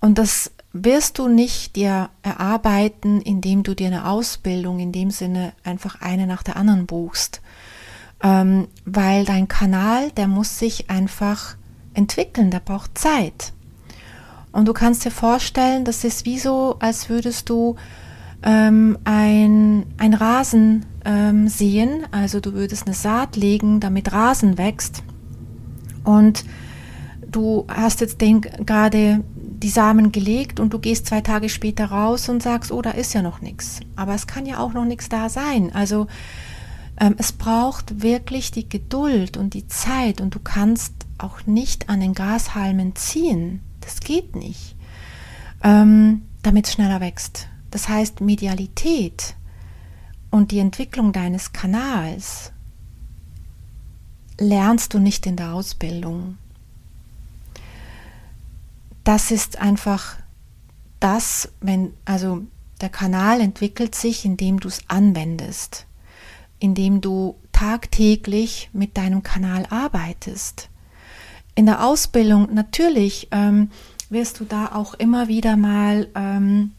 Und 0.00 0.16
das 0.16 0.52
wirst 0.72 1.18
du 1.18 1.28
nicht 1.28 1.76
dir 1.76 2.08
erarbeiten, 2.22 3.20
indem 3.20 3.62
du 3.62 3.74
dir 3.74 3.88
eine 3.88 4.08
Ausbildung 4.08 4.78
in 4.78 4.92
dem 4.92 5.10
Sinne 5.10 5.52
einfach 5.62 6.00
eine 6.00 6.26
nach 6.26 6.42
der 6.42 6.56
anderen 6.56 6.86
buchst. 6.86 7.42
Ähm, 8.22 8.68
weil 8.84 9.24
dein 9.24 9.48
Kanal, 9.48 10.10
der 10.12 10.26
muss 10.26 10.58
sich 10.58 10.88
einfach 10.88 11.56
entwickeln, 11.94 12.50
der 12.50 12.60
braucht 12.60 12.96
Zeit. 12.96 13.52
Und 14.52 14.66
du 14.66 14.72
kannst 14.72 15.04
dir 15.04 15.10
vorstellen, 15.10 15.84
das 15.84 16.04
ist 16.04 16.24
wie 16.24 16.38
so, 16.38 16.76
als 16.80 17.08
würdest 17.08 17.48
du 17.48 17.76
ähm, 18.42 18.98
ein, 19.04 19.86
ein 19.98 20.14
Rasen 20.14 20.86
ähm, 21.04 21.48
sehen. 21.48 22.06
Also 22.10 22.40
du 22.40 22.52
würdest 22.54 22.86
eine 22.86 22.94
Saat 22.94 23.36
legen, 23.36 23.80
damit 23.80 24.12
Rasen 24.12 24.58
wächst. 24.58 25.02
Und 26.04 26.44
du 27.26 27.66
hast 27.68 28.00
jetzt 28.00 28.20
den 28.20 28.40
gerade 28.40 29.22
die 29.62 29.70
Samen 29.70 30.12
gelegt 30.12 30.60
und 30.60 30.72
du 30.72 30.78
gehst 30.78 31.06
zwei 31.06 31.20
Tage 31.20 31.48
später 31.48 31.86
raus 31.86 32.28
und 32.28 32.42
sagst, 32.42 32.70
oh, 32.70 32.80
da 32.80 32.90
ist 32.90 33.12
ja 33.12 33.22
noch 33.22 33.40
nichts. 33.40 33.80
Aber 33.96 34.14
es 34.14 34.26
kann 34.26 34.46
ja 34.46 34.58
auch 34.58 34.72
noch 34.72 34.84
nichts 34.84 35.08
da 35.08 35.28
sein. 35.28 35.72
Also 35.74 36.06
ähm, 37.00 37.16
es 37.18 37.32
braucht 37.32 38.02
wirklich 38.02 38.50
die 38.52 38.68
Geduld 38.68 39.36
und 39.36 39.54
die 39.54 39.66
Zeit 39.66 40.20
und 40.20 40.34
du 40.34 40.38
kannst 40.38 40.92
auch 41.18 41.46
nicht 41.46 41.88
an 41.88 42.00
den 42.00 42.14
Grashalmen 42.14 42.94
ziehen. 42.94 43.60
Das 43.88 44.00
geht 44.00 44.36
nicht, 44.36 44.76
ähm, 45.64 46.20
damit 46.42 46.66
es 46.66 46.74
schneller 46.74 47.00
wächst. 47.00 47.48
Das 47.70 47.88
heißt, 47.88 48.20
Medialität 48.20 49.34
und 50.30 50.50
die 50.50 50.58
Entwicklung 50.58 51.14
deines 51.14 51.54
Kanals 51.54 52.52
lernst 54.38 54.92
du 54.92 54.98
nicht 54.98 55.24
in 55.24 55.36
der 55.36 55.54
Ausbildung. 55.54 56.36
Das 59.04 59.30
ist 59.30 59.58
einfach 59.58 60.16
das, 61.00 61.50
wenn, 61.62 61.94
also 62.04 62.42
der 62.82 62.90
Kanal 62.90 63.40
entwickelt 63.40 63.94
sich, 63.94 64.26
indem 64.26 64.60
du 64.60 64.68
es 64.68 64.82
anwendest, 64.88 65.86
indem 66.58 67.00
du 67.00 67.36
tagtäglich 67.52 68.68
mit 68.74 68.98
deinem 68.98 69.22
Kanal 69.22 69.64
arbeitest. 69.70 70.68
In 71.58 71.66
der 71.66 71.84
Ausbildung 71.84 72.54
natürlich 72.54 73.26
ähm, 73.32 73.72
wirst 74.10 74.38
du 74.38 74.44
da 74.44 74.76
auch 74.76 74.94
immer 74.94 75.26
wieder 75.26 75.56
mal 75.56 76.06
ähm, 76.14 76.70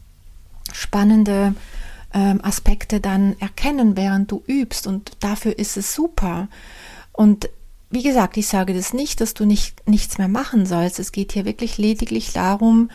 spannende 0.71 1.53
ähm, 2.13 2.39
Aspekte 2.41 3.01
dann 3.01 3.37
erkennen, 3.41 3.97
während 3.97 4.31
du 4.31 4.41
übst. 4.47 4.87
Und 4.87 5.11
dafür 5.19 5.59
ist 5.59 5.75
es 5.75 5.93
super. 5.93 6.47
Und 7.11 7.49
wie 7.89 8.03
gesagt, 8.03 8.37
ich 8.37 8.47
sage 8.47 8.73
das 8.73 8.93
nicht, 8.93 9.19
dass 9.19 9.33
du 9.33 9.43
nicht, 9.43 9.85
nichts 9.85 10.17
mehr 10.17 10.29
machen 10.29 10.65
sollst. 10.65 10.97
Es 10.97 11.11
geht 11.11 11.33
hier 11.33 11.43
wirklich 11.43 11.77
lediglich 11.77 12.31
darum, 12.31 12.89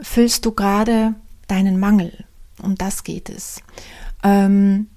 füllst 0.00 0.46
du 0.46 0.52
gerade 0.52 1.14
deinen 1.48 1.78
Mangel. 1.78 2.24
Um 2.62 2.76
das 2.76 3.04
geht 3.04 3.28
es. 3.28 3.60
Ähm, 4.22 4.88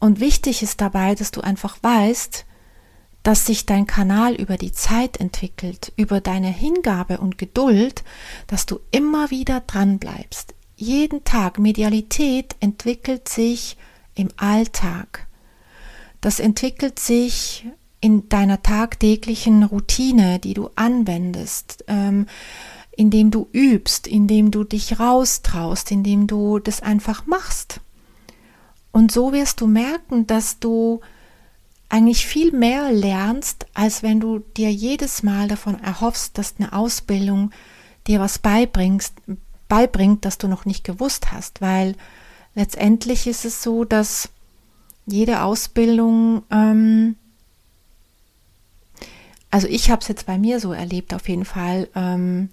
und 0.00 0.18
wichtig 0.18 0.64
ist 0.64 0.80
dabei, 0.80 1.14
dass 1.14 1.30
du 1.30 1.42
einfach 1.42 1.78
weißt, 1.80 2.44
dass 3.28 3.44
sich 3.44 3.66
dein 3.66 3.86
Kanal 3.86 4.32
über 4.32 4.56
die 4.56 4.72
Zeit 4.72 5.18
entwickelt, 5.20 5.92
über 5.96 6.22
deine 6.22 6.48
Hingabe 6.48 7.18
und 7.18 7.36
Geduld, 7.36 8.02
dass 8.46 8.64
du 8.64 8.80
immer 8.90 9.30
wieder 9.30 9.60
dran 9.60 9.98
bleibst, 9.98 10.54
jeden 10.76 11.24
Tag. 11.24 11.58
Medialität 11.58 12.56
entwickelt 12.60 13.28
sich 13.28 13.76
im 14.14 14.30
Alltag. 14.38 15.26
Das 16.22 16.40
entwickelt 16.40 16.98
sich 16.98 17.66
in 18.00 18.30
deiner 18.30 18.62
tagtäglichen 18.62 19.62
Routine, 19.62 20.38
die 20.38 20.54
du 20.54 20.70
anwendest, 20.74 21.84
ähm, 21.86 22.24
indem 22.96 23.30
du 23.30 23.46
übst, 23.52 24.06
indem 24.06 24.50
du 24.50 24.64
dich 24.64 25.00
raustraust, 25.00 25.90
indem 25.90 26.28
du 26.28 26.60
das 26.60 26.80
einfach 26.80 27.26
machst. 27.26 27.82
Und 28.90 29.12
so 29.12 29.34
wirst 29.34 29.60
du 29.60 29.66
merken, 29.66 30.26
dass 30.26 30.60
du 30.60 31.02
eigentlich 31.88 32.26
viel 32.26 32.52
mehr 32.52 32.92
lernst, 32.92 33.66
als 33.74 34.02
wenn 34.02 34.20
du 34.20 34.40
dir 34.40 34.70
jedes 34.70 35.22
Mal 35.22 35.48
davon 35.48 35.82
erhoffst, 35.82 36.36
dass 36.36 36.54
eine 36.58 36.72
Ausbildung 36.72 37.50
dir 38.06 38.20
was 38.20 38.38
beibringst, 38.38 39.14
beibringt, 39.68 40.24
das 40.24 40.38
du 40.38 40.48
noch 40.48 40.64
nicht 40.64 40.84
gewusst 40.84 41.32
hast, 41.32 41.60
weil 41.60 41.94
letztendlich 42.54 43.26
ist 43.26 43.44
es 43.44 43.62
so, 43.62 43.84
dass 43.84 44.30
jede 45.06 45.42
Ausbildung, 45.42 46.42
ähm, 46.50 47.16
also 49.50 49.66
ich 49.66 49.90
habe 49.90 50.02
es 50.02 50.08
jetzt 50.08 50.26
bei 50.26 50.36
mir 50.36 50.60
so 50.60 50.72
erlebt 50.72 51.14
auf 51.14 51.28
jeden 51.28 51.46
Fall, 51.46 51.88
ähm, 51.94 52.50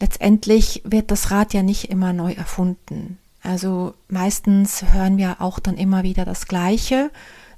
letztendlich 0.00 0.82
wird 0.84 1.10
das 1.10 1.30
Rad 1.30 1.54
ja 1.54 1.62
nicht 1.62 1.90
immer 1.90 2.12
neu 2.12 2.32
erfunden. 2.32 3.18
Also 3.42 3.94
meistens 4.08 4.84
hören 4.92 5.16
wir 5.16 5.40
auch 5.40 5.58
dann 5.58 5.76
immer 5.76 6.02
wieder 6.02 6.24
das 6.24 6.46
Gleiche. 6.46 7.10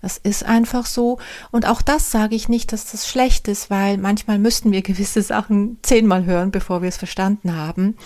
Das 0.05 0.19
ist 0.19 0.45
einfach 0.45 0.85
so. 0.85 1.17
Und 1.51 1.67
auch 1.67 1.81
das 1.81 2.11
sage 2.11 2.35
ich 2.35 2.51
nicht, 2.51 2.75
dass 2.75 2.93
das 2.93 3.09
schlecht 3.09 3.49
ist, 3.49 3.71
weil 3.71 3.97
manchmal 3.97 4.39
müssten 4.39 4.71
wir 4.71 4.83
gewisse 4.83 5.23
Sachen 5.23 5.79
zehnmal 5.81 6.27
hören, 6.27 6.51
bevor 6.51 6.83
wir 6.83 6.91
es 6.91 6.99
verstanden 6.99 7.57
haben. 7.57 7.97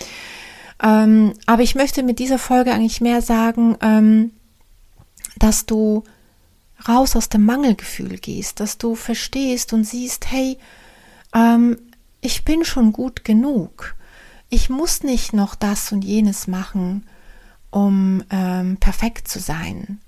Ähm, 0.81 1.33
aber 1.45 1.61
ich 1.61 1.75
möchte 1.75 2.01
mit 2.03 2.19
dieser 2.19 2.39
Folge 2.39 2.71
eigentlich 2.71 3.01
mehr 3.01 3.21
sagen, 3.21 3.75
ähm, 3.81 4.31
dass 5.39 5.65
du 5.65 6.05
raus 6.87 7.17
aus 7.17 7.27
dem 7.27 7.43
Mangelgefühl 7.43 8.17
gehst, 8.17 8.61
dass 8.61 8.77
du 8.77 8.95
verstehst 8.95 9.73
und 9.73 9.83
siehst, 9.83 10.31
hey, 10.31 10.57
ähm, 11.35 11.79
ich 12.21 12.45
bin 12.45 12.63
schon 12.63 12.93
gut 12.93 13.25
genug. 13.25 13.97
Ich 14.49 14.69
muss 14.69 15.03
nicht 15.03 15.33
noch 15.33 15.53
das 15.53 15.91
und 15.91 16.05
jenes 16.05 16.47
machen, 16.47 17.05
um 17.71 18.23
ähm, 18.29 18.77
perfekt 18.77 19.27
zu 19.27 19.39
sein. 19.41 19.99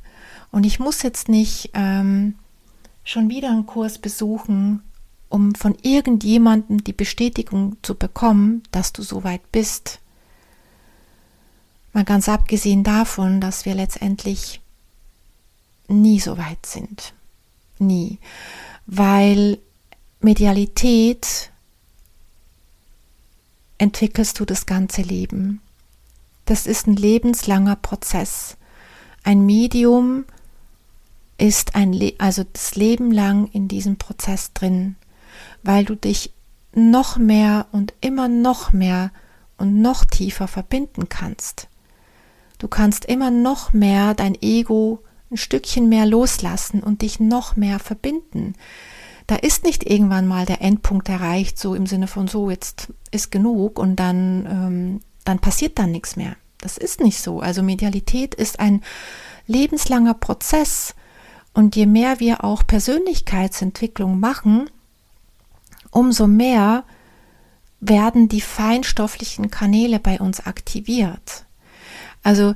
Und 0.51 0.65
ich 0.65 0.79
muss 0.79 1.01
jetzt 1.01 1.29
nicht 1.29 1.71
ähm, 1.73 2.35
schon 3.03 3.29
wieder 3.29 3.49
einen 3.49 3.65
Kurs 3.65 3.97
besuchen, 3.97 4.83
um 5.29 5.55
von 5.55 5.75
irgendjemandem 5.81 6.83
die 6.83 6.93
Bestätigung 6.93 7.77
zu 7.81 7.95
bekommen, 7.95 8.63
dass 8.71 8.91
du 8.91 9.01
so 9.01 9.23
weit 9.23 9.51
bist. 9.51 9.99
Mal 11.93 12.03
ganz 12.03 12.29
abgesehen 12.29 12.83
davon, 12.83 13.41
dass 13.41 13.65
wir 13.65 13.75
letztendlich 13.75 14.61
nie 15.87 16.19
so 16.19 16.37
weit 16.37 16.65
sind. 16.65 17.13
Nie. 17.79 18.19
Weil 18.85 19.57
Medialität 20.19 21.51
entwickelst 23.77 24.39
du 24.39 24.45
das 24.45 24.65
ganze 24.65 25.01
Leben. 25.01 25.61
Das 26.45 26.67
ist 26.67 26.87
ein 26.87 26.95
lebenslanger 26.95 27.75
Prozess. 27.77 28.57
Ein 29.23 29.45
Medium 29.45 30.25
ist 31.37 31.75
ein, 31.75 31.93
Le 31.93 32.13
also 32.17 32.43
das 32.51 32.75
Leben 32.75 33.11
lang 33.11 33.47
in 33.47 33.67
diesem 33.67 33.97
Prozess 33.97 34.53
drin, 34.53 34.95
weil 35.63 35.85
du 35.85 35.95
dich 35.95 36.33
noch 36.73 37.17
mehr 37.17 37.67
und 37.71 37.93
immer 38.01 38.27
noch 38.27 38.73
mehr 38.73 39.11
und 39.57 39.81
noch 39.81 40.05
tiefer 40.05 40.47
verbinden 40.47 41.09
kannst. 41.09 41.67
Du 42.57 42.67
kannst 42.67 43.05
immer 43.05 43.31
noch 43.31 43.73
mehr 43.73 44.13
dein 44.13 44.35
Ego 44.41 45.03
ein 45.31 45.37
Stückchen 45.37 45.89
mehr 45.89 46.05
loslassen 46.05 46.83
und 46.83 47.01
dich 47.01 47.19
noch 47.19 47.55
mehr 47.55 47.79
verbinden. 47.79 48.53
Da 49.27 49.35
ist 49.35 49.63
nicht 49.63 49.89
irgendwann 49.89 50.27
mal 50.27 50.45
der 50.45 50.61
Endpunkt 50.61 51.07
erreicht, 51.09 51.57
so 51.57 51.73
im 51.73 51.85
Sinne 51.85 52.07
von 52.07 52.27
so, 52.27 52.49
jetzt 52.49 52.91
ist 53.11 53.31
genug 53.31 53.79
und 53.79 53.95
dann, 53.95 54.45
ähm, 54.45 54.99
dann 55.23 55.39
passiert 55.39 55.79
dann 55.79 55.91
nichts 55.91 56.17
mehr. 56.17 56.35
Das 56.59 56.77
ist 56.77 56.99
nicht 56.99 57.19
so. 57.19 57.39
Also 57.39 57.63
Medialität 57.63 58.35
ist 58.35 58.59
ein 58.59 58.81
lebenslanger 59.47 60.13
Prozess 60.13 60.95
und 61.53 61.75
je 61.75 61.85
mehr 61.85 62.19
wir 62.19 62.43
auch 62.43 62.65
Persönlichkeitsentwicklung 62.65 64.19
machen, 64.19 64.69
umso 65.91 66.27
mehr 66.27 66.83
werden 67.79 68.29
die 68.29 68.41
feinstofflichen 68.41 69.51
Kanäle 69.51 69.99
bei 69.99 70.19
uns 70.19 70.45
aktiviert. 70.45 71.45
Also 72.23 72.55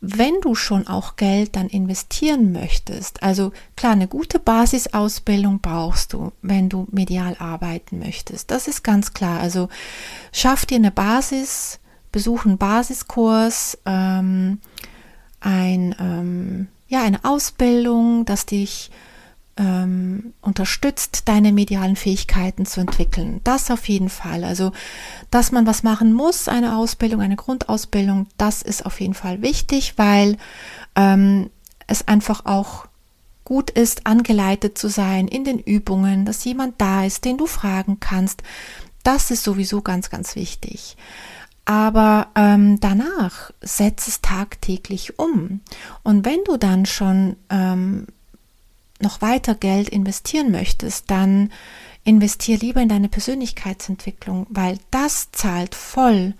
wenn 0.00 0.40
du 0.42 0.54
schon 0.54 0.86
auch 0.86 1.16
Geld 1.16 1.56
dann 1.56 1.68
investieren 1.68 2.52
möchtest, 2.52 3.22
also 3.22 3.52
klar, 3.76 3.92
eine 3.92 4.06
gute 4.06 4.38
Basisausbildung 4.38 5.60
brauchst 5.60 6.12
du, 6.12 6.32
wenn 6.42 6.68
du 6.68 6.86
medial 6.92 7.34
arbeiten 7.38 7.98
möchtest. 7.98 8.50
Das 8.50 8.68
ist 8.68 8.84
ganz 8.84 9.14
klar. 9.14 9.40
Also 9.40 9.68
schaff 10.32 10.66
dir 10.66 10.76
eine 10.76 10.90
Basis, 10.90 11.80
besuch 12.12 12.44
einen 12.44 12.58
Basiskurs, 12.58 13.78
ähm, 13.86 14.60
ein, 15.40 15.94
ähm, 15.98 16.68
ja, 16.88 17.02
eine 17.02 17.24
Ausbildung, 17.24 18.24
das 18.24 18.46
dich 18.46 18.90
ähm, 19.56 20.34
unterstützt, 20.42 21.28
deine 21.28 21.52
medialen 21.52 21.96
Fähigkeiten 21.96 22.66
zu 22.66 22.80
entwickeln. 22.80 23.40
Das 23.44 23.70
auf 23.70 23.88
jeden 23.88 24.10
Fall. 24.10 24.44
Also, 24.44 24.72
dass 25.30 25.50
man 25.52 25.66
was 25.66 25.82
machen 25.82 26.12
muss, 26.12 26.48
eine 26.48 26.76
Ausbildung, 26.76 27.20
eine 27.20 27.36
Grundausbildung, 27.36 28.26
das 28.36 28.62
ist 28.62 28.84
auf 28.84 29.00
jeden 29.00 29.14
Fall 29.14 29.42
wichtig, 29.42 29.94
weil 29.96 30.36
ähm, 30.94 31.50
es 31.86 32.06
einfach 32.06 32.44
auch 32.44 32.86
gut 33.44 33.70
ist, 33.70 34.06
angeleitet 34.06 34.76
zu 34.76 34.88
sein 34.88 35.28
in 35.28 35.44
den 35.44 35.58
Übungen, 35.58 36.24
dass 36.26 36.44
jemand 36.44 36.80
da 36.80 37.04
ist, 37.04 37.24
den 37.24 37.38
du 37.38 37.46
fragen 37.46 37.98
kannst. 38.00 38.42
Das 39.04 39.30
ist 39.30 39.44
sowieso 39.44 39.82
ganz, 39.82 40.10
ganz 40.10 40.34
wichtig. 40.34 40.96
Aber 41.66 42.28
ähm, 42.36 42.78
danach 42.80 43.50
setz 43.60 44.06
es 44.06 44.22
tagtäglich 44.22 45.18
um. 45.18 45.60
Und 46.04 46.24
wenn 46.24 46.42
du 46.44 46.56
dann 46.56 46.86
schon 46.86 47.36
ähm, 47.50 48.06
noch 49.00 49.20
weiter 49.20 49.54
Geld 49.56 49.88
investieren 49.88 50.52
möchtest, 50.52 51.10
dann 51.10 51.50
investier 52.04 52.56
lieber 52.56 52.80
in 52.80 52.88
deine 52.88 53.08
Persönlichkeitsentwicklung, 53.08 54.46
weil 54.48 54.78
das 54.92 55.32
zahlt 55.32 55.74
voll 55.74 56.34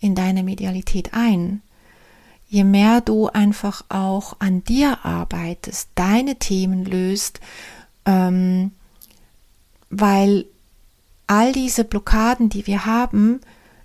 in 0.00 0.14
deine 0.14 0.42
Medialität 0.42 1.12
ein. 1.12 1.60
Je 2.48 2.64
mehr 2.64 3.02
du 3.02 3.28
einfach 3.28 3.84
auch 3.90 4.36
an 4.38 4.64
dir 4.64 5.04
arbeitest, 5.04 5.90
deine 5.94 6.36
Themen 6.36 6.86
löst, 6.86 7.38
ähm, 8.06 8.72
weil 9.90 10.46
all 11.26 11.52
diese 11.52 11.84
Blockaden, 11.84 12.48
die 12.48 12.66
wir 12.66 12.86
haben, 12.86 13.40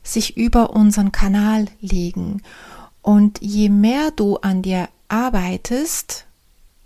sich 0.06 0.38
über 0.38 0.70
unseren 0.70 1.12
Kanal 1.12 1.66
legen. 1.82 2.42
Und 3.02 3.42
je 3.42 3.70
mehr 3.70 4.12
du 4.12 4.38
an 4.38 4.62
dir 4.62 4.88
arbeitest, 5.10 6.26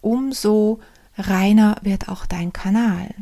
umso 0.02 0.80
reiner 1.18 1.78
wird 1.82 2.10
auch 2.10 2.26
dein 2.26 2.54
Kanal. 2.54 3.14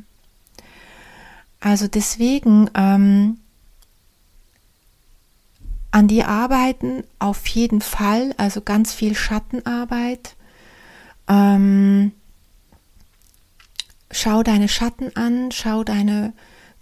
Also 1.60 1.88
deswegen 1.88 2.70
ähm, 2.76 3.40
an 5.92 6.08
die 6.08 6.24
arbeiten 6.24 7.04
auf 7.18 7.48
jeden 7.48 7.82
Fall, 7.82 8.34
also 8.38 8.62
ganz 8.62 8.94
viel 8.94 9.16
Schattenarbeit. 9.16 10.36
Ähm, 11.28 12.12
schau 14.12 14.44
deine 14.44 14.68
Schatten 14.68 15.16
an, 15.16 15.52
schau 15.52 15.84
deine 15.84 16.34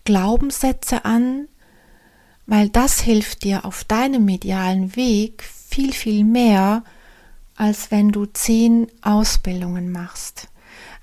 Glaubenssätze 0.04 1.06
an, 1.06 1.48
weil 2.48 2.70
das 2.70 3.00
hilft 3.00 3.44
dir 3.44 3.66
auf 3.66 3.84
deinem 3.84 4.26
medialen 4.26 4.96
Weg 4.96 5.44
viel, 5.44 5.94
viel 5.94 6.24
mehr, 6.24 6.84
als 7.56 7.92
wenn 7.92 8.12
du 8.12 8.26
zehn 8.26 8.88
Ausbildungen 9.02 9.92
machst. 9.92 10.48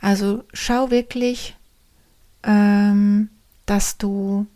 Also 0.00 0.44
schau 0.52 0.90
wirklich, 0.90 1.57
ähm, 2.42 3.28
dass 3.66 3.98
du 3.98 4.46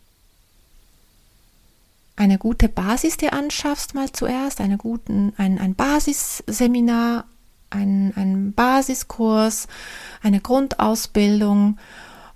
eine 2.16 2.38
gute 2.38 2.68
Basis 2.68 3.16
dir 3.16 3.33
anschaffst, 3.33 3.94
mal 3.94 4.11
zuerst, 4.11 4.61
eine 4.61 4.79
guten, 4.79 5.33
ein, 5.37 5.59
ein 5.59 5.75
Basisseminar, 5.75 7.25
ein, 7.70 8.12
ein 8.16 8.53
Basiskurs, 8.53 9.68
eine 10.22 10.40
Grundausbildung 10.40 11.79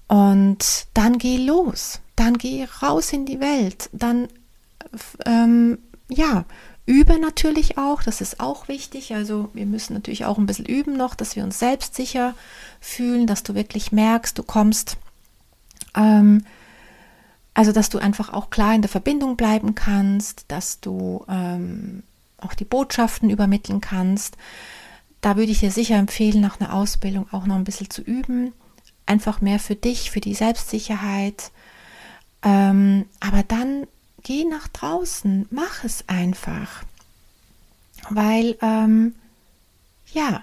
und 0.06 0.86
dann 0.92 1.18
geh 1.18 1.38
los, 1.38 2.00
dann 2.16 2.34
geh 2.36 2.66
raus 2.82 3.12
in 3.12 3.24
die 3.24 3.40
Welt, 3.40 3.88
dann 3.92 4.28
ähm, 5.26 5.78
ja, 6.08 6.44
Übe 6.86 7.20
natürlich 7.20 7.78
auch, 7.78 8.02
das 8.02 8.20
ist 8.20 8.40
auch 8.40 8.66
wichtig. 8.66 9.14
Also 9.14 9.50
wir 9.52 9.66
müssen 9.66 9.94
natürlich 9.94 10.24
auch 10.24 10.38
ein 10.38 10.46
bisschen 10.46 10.66
üben 10.66 10.96
noch, 10.96 11.14
dass 11.14 11.36
wir 11.36 11.44
uns 11.44 11.58
selbstsicher 11.58 12.34
fühlen, 12.80 13.26
dass 13.26 13.42
du 13.44 13.54
wirklich 13.54 13.92
merkst, 13.92 14.36
du 14.36 14.42
kommst, 14.42 14.96
ähm, 15.94 16.44
also 17.54 17.70
dass 17.70 17.90
du 17.90 17.98
einfach 17.98 18.32
auch 18.32 18.50
klar 18.50 18.74
in 18.74 18.82
der 18.82 18.88
Verbindung 18.88 19.36
bleiben 19.36 19.74
kannst, 19.76 20.46
dass 20.48 20.80
du 20.80 21.24
ähm, 21.28 22.02
auch 22.38 22.54
die 22.54 22.64
Botschaften 22.64 23.30
übermitteln 23.30 23.80
kannst. 23.80 24.36
Da 25.20 25.36
würde 25.36 25.52
ich 25.52 25.60
dir 25.60 25.70
sicher 25.70 25.96
empfehlen, 25.96 26.40
nach 26.40 26.60
einer 26.60 26.72
Ausbildung 26.72 27.28
auch 27.30 27.46
noch 27.46 27.56
ein 27.56 27.64
bisschen 27.64 27.90
zu 27.90 28.02
üben. 28.02 28.52
Einfach 29.06 29.40
mehr 29.40 29.60
für 29.60 29.76
dich, 29.76 30.10
für 30.10 30.20
die 30.20 30.34
Selbstsicherheit. 30.34 31.52
Ähm, 32.42 33.04
aber 33.20 33.42
dann 33.42 33.86
geh 34.22 34.44
nach 34.44 34.68
draußen, 34.68 35.46
mach 35.50 35.84
es 35.84 36.04
einfach. 36.08 36.84
Weil, 38.08 38.56
ähm, 38.62 39.14
ja, 40.12 40.42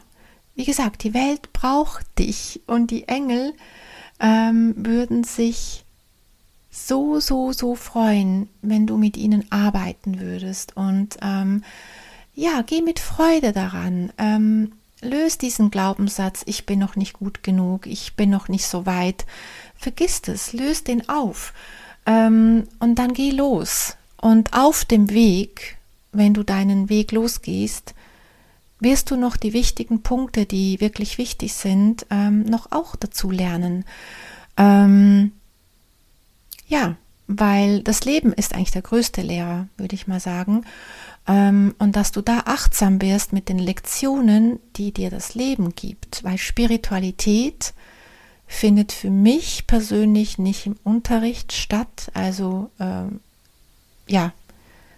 wie 0.55 0.65
gesagt, 0.65 1.03
die 1.03 1.13
Welt 1.13 1.53
braucht 1.53 2.05
dich 2.19 2.61
und 2.67 2.91
die 2.91 3.07
Engel 3.07 3.53
ähm, 4.19 4.73
würden 4.77 5.23
sich 5.23 5.83
so, 6.71 7.19
so, 7.19 7.51
so 7.51 7.75
freuen, 7.75 8.49
wenn 8.61 8.87
du 8.87 8.97
mit 8.97 9.17
ihnen 9.17 9.51
arbeiten 9.51 10.19
würdest. 10.19 10.77
Und 10.77 11.17
ähm, 11.21 11.63
ja, 12.35 12.61
geh 12.61 12.81
mit 12.81 12.99
Freude 12.99 13.51
daran. 13.51 14.11
Ähm, 14.17 14.73
löst 15.01 15.41
diesen 15.41 15.71
Glaubenssatz, 15.71 16.43
ich 16.45 16.65
bin 16.65 16.79
noch 16.79 16.95
nicht 16.95 17.13
gut 17.13 17.43
genug, 17.43 17.87
ich 17.87 18.15
bin 18.15 18.29
noch 18.29 18.47
nicht 18.47 18.65
so 18.65 18.85
weit. 18.85 19.25
Vergiss 19.75 20.21
es, 20.27 20.53
löst 20.53 20.87
den 20.87 21.09
auf. 21.09 21.53
Ähm, 22.07 22.63
und 22.79 22.95
dann 22.95 23.13
geh 23.13 23.29
los 23.31 23.97
Und 24.19 24.53
auf 24.53 24.85
dem 24.85 25.11
Weg, 25.11 25.77
wenn 26.11 26.33
du 26.33 26.41
deinen 26.41 26.89
Weg 26.89 27.11
losgehst, 27.11 27.93
wirst 28.79 29.11
du 29.11 29.17
noch 29.17 29.37
die 29.37 29.53
wichtigen 29.53 30.01
Punkte, 30.01 30.45
die 30.45 30.79
wirklich 30.79 31.17
wichtig 31.17 31.53
sind, 31.53 32.05
ähm, 32.09 32.43
noch 32.43 32.71
auch 32.71 32.95
dazu 32.95 33.29
lernen. 33.29 33.85
Ähm, 34.55 35.33
ja, 36.67 36.95
weil 37.27 37.81
das 37.81 38.05
Leben 38.05 38.33
ist 38.33 38.53
eigentlich 38.53 38.71
der 38.71 38.81
größte 38.81 39.21
Lehrer, 39.21 39.67
würde 39.77 39.95
ich 39.95 40.07
mal 40.07 40.19
sagen. 40.19 40.65
Ähm, 41.27 41.75
und 41.77 41.95
dass 41.95 42.11
du 42.11 42.21
da 42.21 42.43
achtsam 42.45 43.01
wirst 43.01 43.33
mit 43.33 43.49
den 43.49 43.59
Lektionen, 43.59 44.59
die 44.77 44.91
dir 44.91 45.09
das 45.09 45.35
Leben 45.35 45.75
gibt, 45.75 46.23
weil 46.23 46.37
Spiritualität 46.37 47.73
findet 48.47 48.91
für 48.91 49.09
mich 49.09 49.67
persönlich 49.67 50.37
nicht 50.37 50.65
im 50.65 50.77
Unterricht 50.83 51.51
statt. 51.51 52.09
Also 52.13 52.71
ähm, 52.79 53.19
ja, 54.07 54.33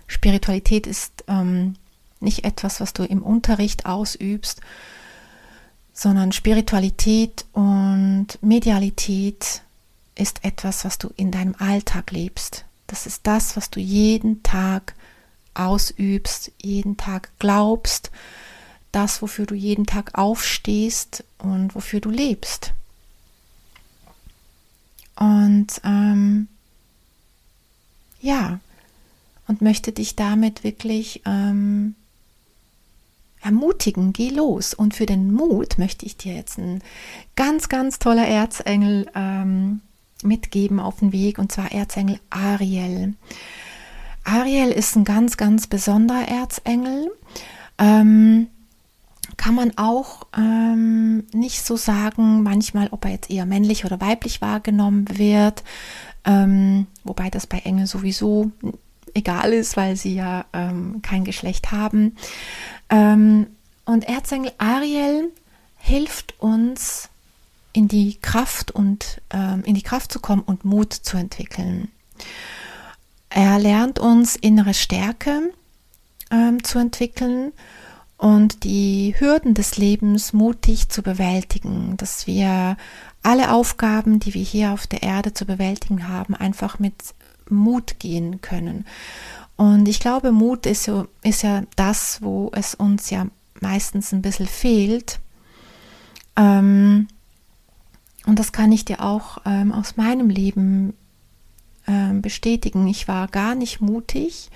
Spiritualität 0.07 0.87
ist 0.87 1.23
ähm, 1.27 1.75
nicht 2.19 2.45
etwas, 2.45 2.79
was 2.79 2.93
du 2.93 3.03
im 3.03 3.23
Unterricht 3.23 3.85
ausübst, 3.85 4.61
sondern 5.93 6.31
Spiritualität 6.31 7.45
und 7.53 8.27
Medialität 8.41 9.61
ist 10.15 10.43
etwas, 10.43 10.85
was 10.85 10.97
du 10.97 11.11
in 11.15 11.31
deinem 11.31 11.55
Alltag 11.59 12.11
lebst. 12.11 12.65
Das 12.87 13.05
ist 13.05 13.25
das, 13.25 13.55
was 13.55 13.69
du 13.69 13.79
jeden 13.79 14.43
Tag 14.43 14.95
ausübst, 15.53 16.51
jeden 16.61 16.97
Tag 16.97 17.31
glaubst, 17.39 18.11
das, 18.91 19.21
wofür 19.21 19.45
du 19.45 19.55
jeden 19.55 19.85
Tag 19.85 20.17
aufstehst 20.17 21.23
und 21.37 21.75
wofür 21.75 21.99
du 21.99 22.09
lebst. 22.09 22.73
Und 25.19 25.67
ähm, 25.83 26.47
ja, 28.21 28.59
und 29.47 29.61
möchte 29.61 29.91
dich 29.91 30.15
damit 30.15 30.63
wirklich 30.63 31.21
ähm, 31.25 31.95
ermutigen, 33.41 34.13
geh 34.13 34.29
los. 34.29 34.73
Und 34.73 34.93
für 34.93 35.05
den 35.05 35.33
Mut 35.33 35.77
möchte 35.77 36.05
ich 36.05 36.15
dir 36.15 36.35
jetzt 36.35 36.57
ein 36.57 36.81
ganz, 37.35 37.67
ganz 37.67 37.99
toller 37.99 38.27
Erzengel 38.27 39.11
ähm, 39.13 39.81
mitgeben 40.23 40.79
auf 40.79 40.99
den 40.99 41.11
Weg, 41.11 41.37
und 41.37 41.51
zwar 41.51 41.73
Erzengel 41.73 42.19
Ariel. 42.29 43.15
Ariel 44.23 44.71
ist 44.71 44.95
ein 44.95 45.03
ganz, 45.03 45.35
ganz 45.35 45.67
besonderer 45.67 46.29
Erzengel. 46.29 47.11
Ähm, 47.77 48.47
kann 49.39 49.55
man 49.55 49.71
auch 49.77 50.27
ähm, 50.37 51.23
nicht 51.31 51.65
so 51.65 51.77
sagen, 51.77 52.43
manchmal, 52.43 52.89
ob 52.91 53.05
er 53.05 53.11
jetzt 53.11 53.31
eher 53.31 53.45
männlich 53.45 53.85
oder 53.85 54.01
weiblich 54.01 54.41
wahrgenommen 54.41 55.05
wird, 55.17 55.63
ähm, 56.25 56.87
wobei 57.05 57.29
das 57.29 57.47
bei 57.47 57.59
Engeln 57.59 57.87
sowieso 57.87 58.51
egal 59.13 59.53
ist, 59.53 59.77
weil 59.77 59.95
sie 59.95 60.13
ja 60.13 60.43
ähm, 60.51 61.01
kein 61.01 61.23
Geschlecht 61.23 61.71
haben. 61.71 62.17
Ähm, 62.89 63.47
und 63.85 64.09
Erzengel 64.09 64.51
Ariel 64.57 65.31
hilft 65.77 66.37
uns 66.41 67.07
in 67.71 67.87
die 67.87 68.17
Kraft 68.21 68.71
und 68.71 69.21
ähm, 69.29 69.63
in 69.63 69.73
die 69.73 69.83
Kraft 69.83 70.11
zu 70.11 70.19
kommen 70.19 70.41
und 70.41 70.65
Mut 70.65 70.91
zu 70.91 71.15
entwickeln. 71.15 71.87
Er 73.29 73.57
lernt 73.57 73.99
uns 73.99 74.35
innere 74.35 74.73
Stärke 74.73 75.53
ähm, 76.29 76.61
zu 76.61 76.77
entwickeln 76.77 77.53
und 78.19 78.65
die 78.65 79.15
Hürden 79.17 79.53
des 79.53 79.77
Lebens 79.77 80.33
mutig 80.33 80.89
zu 80.89 81.01
bewältigen, 81.01 81.95
dass 81.95 82.27
wir 82.27 82.75
alle 83.23 83.53
Aufgaben, 83.53 84.19
die 84.19 84.33
wir 84.33 84.43
hier 84.43 84.73
auf 84.73 84.87
der 84.87 85.03
Erde 85.03 85.33
zu 85.33 85.45
bewältigen 85.45 86.09
haben, 86.09 86.35
einfach 86.35 86.79
mit 86.79 86.95
Mut 87.49 87.97
gehen 87.99 88.41
können. 88.41 88.85
Und 89.55 89.87
ich 89.87 90.01
glaube, 90.01 90.33
Mut 90.33 90.65
ist, 90.65 90.83
so, 90.83 91.07
ist 91.23 91.43
ja 91.43 91.63
das, 91.77 92.21
wo 92.21 92.51
es 92.53 92.75
uns 92.75 93.09
ja 93.09 93.25
meistens 93.61 94.11
ein 94.11 94.21
bisschen 94.21 94.47
fehlt. 94.47 95.21
Ähm, 96.35 97.07
und 98.25 98.37
das 98.37 98.51
kann 98.51 98.73
ich 98.73 98.83
dir 98.83 99.01
auch 99.01 99.37
ähm, 99.45 99.71
aus 99.71 99.95
meinem 99.95 100.29
Leben 100.29 100.93
ähm, 101.87 102.21
bestätigen. 102.21 102.85
Ich 102.89 103.07
war 103.07 103.29
gar 103.29 103.55
nicht 103.55 103.79
mutig. 103.79 104.49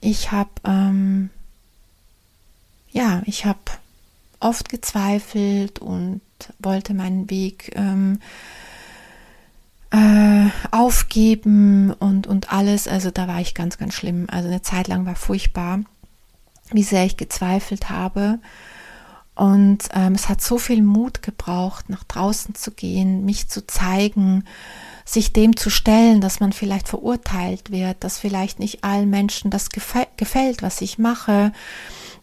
Ich 0.00 0.32
habe, 0.32 0.50
ähm, 0.64 1.30
ja, 2.92 3.22
ich 3.26 3.44
habe 3.44 3.58
oft 4.40 4.68
gezweifelt 4.68 5.78
und 5.78 6.20
wollte 6.58 6.94
meinen 6.94 7.30
Weg 7.30 7.72
ähm, 7.74 8.18
äh, 9.90 10.48
aufgeben 10.70 11.92
und, 11.92 12.26
und 12.26 12.52
alles. 12.52 12.88
Also 12.88 13.10
da 13.10 13.28
war 13.28 13.40
ich 13.40 13.54
ganz, 13.54 13.78
ganz 13.78 13.94
schlimm. 13.94 14.26
Also 14.30 14.48
eine 14.48 14.62
Zeit 14.62 14.88
lang 14.88 15.06
war 15.06 15.16
furchtbar, 15.16 15.80
wie 16.70 16.82
sehr 16.82 17.04
ich 17.04 17.16
gezweifelt 17.16 17.90
habe. 17.90 18.38
Und 19.34 19.88
ähm, 19.94 20.14
es 20.14 20.28
hat 20.28 20.42
so 20.42 20.58
viel 20.58 20.82
Mut 20.82 21.22
gebraucht, 21.22 21.88
nach 21.88 22.04
draußen 22.04 22.54
zu 22.54 22.70
gehen, 22.70 23.24
mich 23.24 23.48
zu 23.48 23.66
zeigen, 23.66 24.44
sich 25.04 25.32
dem 25.32 25.56
zu 25.56 25.70
stellen, 25.70 26.20
dass 26.20 26.40
man 26.40 26.52
vielleicht 26.52 26.88
verurteilt 26.88 27.70
wird, 27.70 28.04
dass 28.04 28.18
vielleicht 28.18 28.58
nicht 28.58 28.84
allen 28.84 29.08
Menschen 29.08 29.50
das 29.50 29.70
gefällt, 29.70 30.62
was 30.62 30.80
ich 30.80 30.98
mache, 30.98 31.52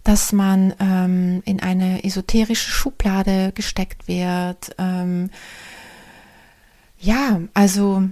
dass 0.04 0.32
man 0.32 0.74
ähm, 0.80 1.42
in 1.46 1.60
eine 1.62 2.04
esoterische 2.04 2.72
Schublade 2.72 3.52
gesteckt 3.54 4.08
wird. 4.08 4.76
Ähm, 4.78 5.30
ja, 7.00 7.42
also 7.54 8.10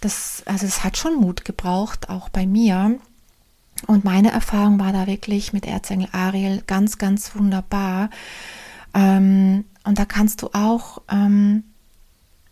das, 0.00 0.42
also 0.46 0.66
es 0.66 0.84
hat 0.84 0.96
schon 0.96 1.16
Mut 1.16 1.44
gebraucht, 1.44 2.08
auch 2.08 2.28
bei 2.28 2.46
mir. 2.46 2.98
Und 3.86 4.04
meine 4.04 4.32
Erfahrung 4.32 4.78
war 4.80 4.92
da 4.92 5.06
wirklich 5.06 5.52
mit 5.52 5.66
Erzengel 5.66 6.08
Ariel 6.12 6.62
ganz, 6.66 6.98
ganz 6.98 7.34
wunderbar. 7.34 8.10
Ähm, 8.94 9.64
und 9.84 9.98
da 9.98 10.04
kannst 10.04 10.42
du 10.42 10.50
auch 10.52 11.02
ähm, 11.10 11.64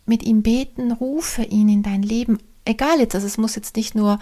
mit 0.06 0.22
ihm 0.22 0.42
beten, 0.42 0.92
rufe 0.92 1.42
ihn 1.42 1.68
in 1.68 1.82
dein 1.82 2.02
Leben. 2.02 2.38
Egal 2.66 2.98
jetzt, 2.98 3.14
also 3.14 3.26
es 3.26 3.38
muss 3.38 3.54
jetzt 3.54 3.76
nicht 3.76 3.94
nur 3.94 4.18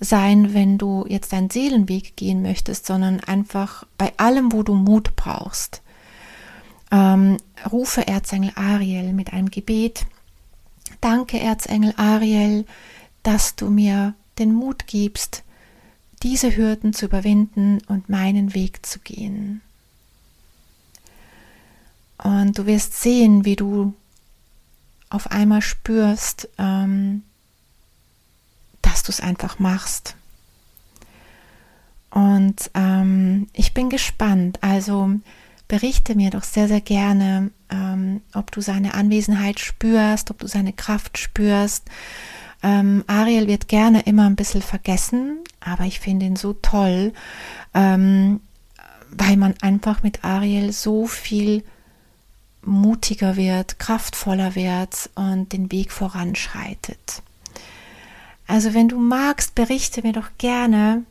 sein, 0.00 0.54
wenn 0.54 0.78
du 0.78 1.04
jetzt 1.08 1.32
deinen 1.32 1.50
Seelenweg 1.50 2.16
gehen 2.16 2.42
möchtest, 2.42 2.86
sondern 2.86 3.20
einfach 3.20 3.86
bei 3.98 4.12
allem, 4.16 4.52
wo 4.52 4.62
du 4.62 4.74
Mut 4.74 5.14
brauchst. 5.16 5.82
Ähm, 6.90 7.36
rufe 7.70 8.06
Erzengel 8.06 8.52
Ariel 8.56 9.12
mit 9.12 9.32
einem 9.32 9.50
Gebet. 9.50 10.06
Danke, 11.00 11.38
Erzengel 11.38 11.92
Ariel, 11.96 12.64
dass 13.22 13.54
du 13.54 13.68
mir 13.68 14.14
den 14.38 14.52
Mut 14.52 14.86
gibst, 14.86 15.42
diese 16.22 16.56
Hürden 16.56 16.92
zu 16.94 17.06
überwinden 17.06 17.82
und 17.86 18.08
meinen 18.08 18.54
Weg 18.54 18.84
zu 18.86 18.98
gehen. 18.98 19.60
Und 22.16 22.56
du 22.58 22.66
wirst 22.66 23.00
sehen, 23.02 23.44
wie 23.44 23.56
du 23.56 23.92
auf 25.10 25.30
einmal 25.30 25.62
spürst, 25.62 26.48
ähm, 26.58 27.22
du 29.04 29.12
es 29.12 29.20
einfach 29.20 29.58
machst. 29.58 30.16
Und 32.10 32.70
ähm, 32.74 33.48
ich 33.52 33.74
bin 33.74 33.90
gespannt. 33.90 34.58
Also 34.62 35.10
berichte 35.68 36.14
mir 36.14 36.30
doch 36.30 36.44
sehr, 36.44 36.68
sehr 36.68 36.80
gerne, 36.80 37.50
ähm, 37.70 38.20
ob 38.34 38.52
du 38.52 38.60
seine 38.60 38.94
Anwesenheit 38.94 39.58
spürst, 39.58 40.30
ob 40.30 40.38
du 40.38 40.46
seine 40.46 40.72
Kraft 40.72 41.18
spürst. 41.18 41.88
Ähm, 42.62 43.04
Ariel 43.08 43.48
wird 43.48 43.68
gerne 43.68 44.02
immer 44.02 44.26
ein 44.26 44.36
bisschen 44.36 44.62
vergessen, 44.62 45.40
aber 45.60 45.84
ich 45.84 46.00
finde 46.00 46.26
ihn 46.26 46.36
so 46.36 46.52
toll, 46.52 47.12
ähm, 47.74 48.40
weil 49.10 49.36
man 49.36 49.54
einfach 49.60 50.02
mit 50.02 50.24
Ariel 50.24 50.72
so 50.72 51.06
viel 51.06 51.64
mutiger 52.62 53.36
wird, 53.36 53.78
kraftvoller 53.78 54.54
wird 54.54 55.10
und 55.14 55.52
den 55.52 55.70
Weg 55.70 55.92
voranschreitet. 55.92 57.22
Also 58.46 58.74
wenn 58.74 58.88
du 58.88 58.98
magst, 58.98 59.54
berichte 59.54 60.02
mir 60.02 60.12
doch 60.12 60.30
gerne. 60.38 61.04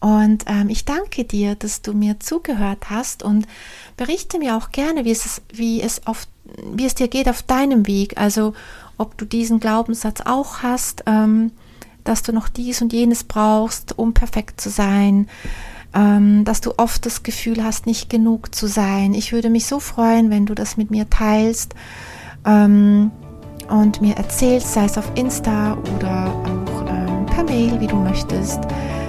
Und 0.00 0.44
ähm, 0.48 0.68
ich 0.68 0.84
danke 0.84 1.24
dir, 1.24 1.54
dass 1.54 1.80
du 1.80 1.92
mir 1.92 2.18
zugehört 2.18 2.90
hast 2.90 3.22
und 3.22 3.46
berichte 3.96 4.38
mir 4.38 4.56
auch 4.56 4.72
gerne, 4.72 5.04
wie 5.04 5.12
es, 5.12 5.42
wie 5.52 5.80
es, 5.80 6.06
auf, 6.08 6.26
wie 6.74 6.86
es 6.86 6.96
dir 6.96 7.06
geht 7.06 7.28
auf 7.28 7.42
deinem 7.42 7.86
Weg. 7.86 8.18
Also 8.20 8.54
ob 8.98 9.16
du 9.16 9.24
diesen 9.24 9.60
Glaubenssatz 9.60 10.20
auch 10.22 10.62
hast, 10.62 11.04
ähm, 11.06 11.52
dass 12.02 12.24
du 12.24 12.32
noch 12.32 12.48
dies 12.48 12.82
und 12.82 12.92
jenes 12.92 13.22
brauchst, 13.22 13.96
um 13.96 14.12
perfekt 14.12 14.60
zu 14.60 14.70
sein, 14.70 15.28
ähm, 15.94 16.44
dass 16.44 16.60
du 16.60 16.78
oft 16.78 17.06
das 17.06 17.22
Gefühl 17.22 17.62
hast, 17.62 17.86
nicht 17.86 18.10
genug 18.10 18.54
zu 18.54 18.66
sein. 18.66 19.14
Ich 19.14 19.32
würde 19.32 19.50
mich 19.50 19.66
so 19.66 19.78
freuen, 19.78 20.30
wenn 20.30 20.46
du 20.46 20.54
das 20.54 20.76
mit 20.76 20.90
mir 20.90 21.08
teilst 21.10 21.74
ähm, 22.44 23.10
und 23.68 24.00
mir 24.00 24.16
erzählst, 24.16 24.72
sei 24.72 24.84
es 24.84 24.98
auf 24.98 25.10
Insta 25.14 25.78
oder 25.96 26.41
per 27.34 27.44
Mail, 27.44 27.80
wie 27.80 27.86
du 27.86 27.96
möchtest. 27.96 28.60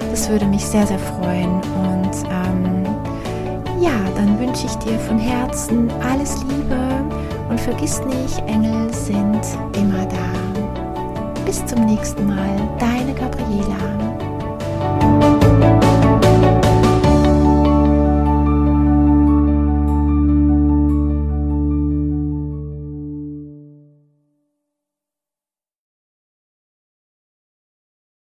Das 0.10 0.30
würde 0.30 0.46
mich 0.46 0.66
sehr, 0.66 0.88
sehr 0.88 1.00
freuen. 1.00 1.56
Und 1.56 2.12
ähm, 2.30 2.86
ja, 3.82 3.92
dann 4.16 4.40
wünsche 4.40 4.66
ich 4.66 4.76
dir 4.76 4.98
von 5.00 5.18
Herzen 5.18 5.92
alles 6.02 6.44
Liebe 6.44 6.78
und 7.50 7.60
vergiss 7.60 8.02
nicht, 8.06 8.40
Engel 8.48 8.94
sind 8.94 9.42
immer 9.78 10.06
da. 10.06 11.44
Bis 11.46 11.66
zum 11.66 11.86
nächsten 11.86 12.26
Mal, 12.28 12.56
dein 12.80 13.14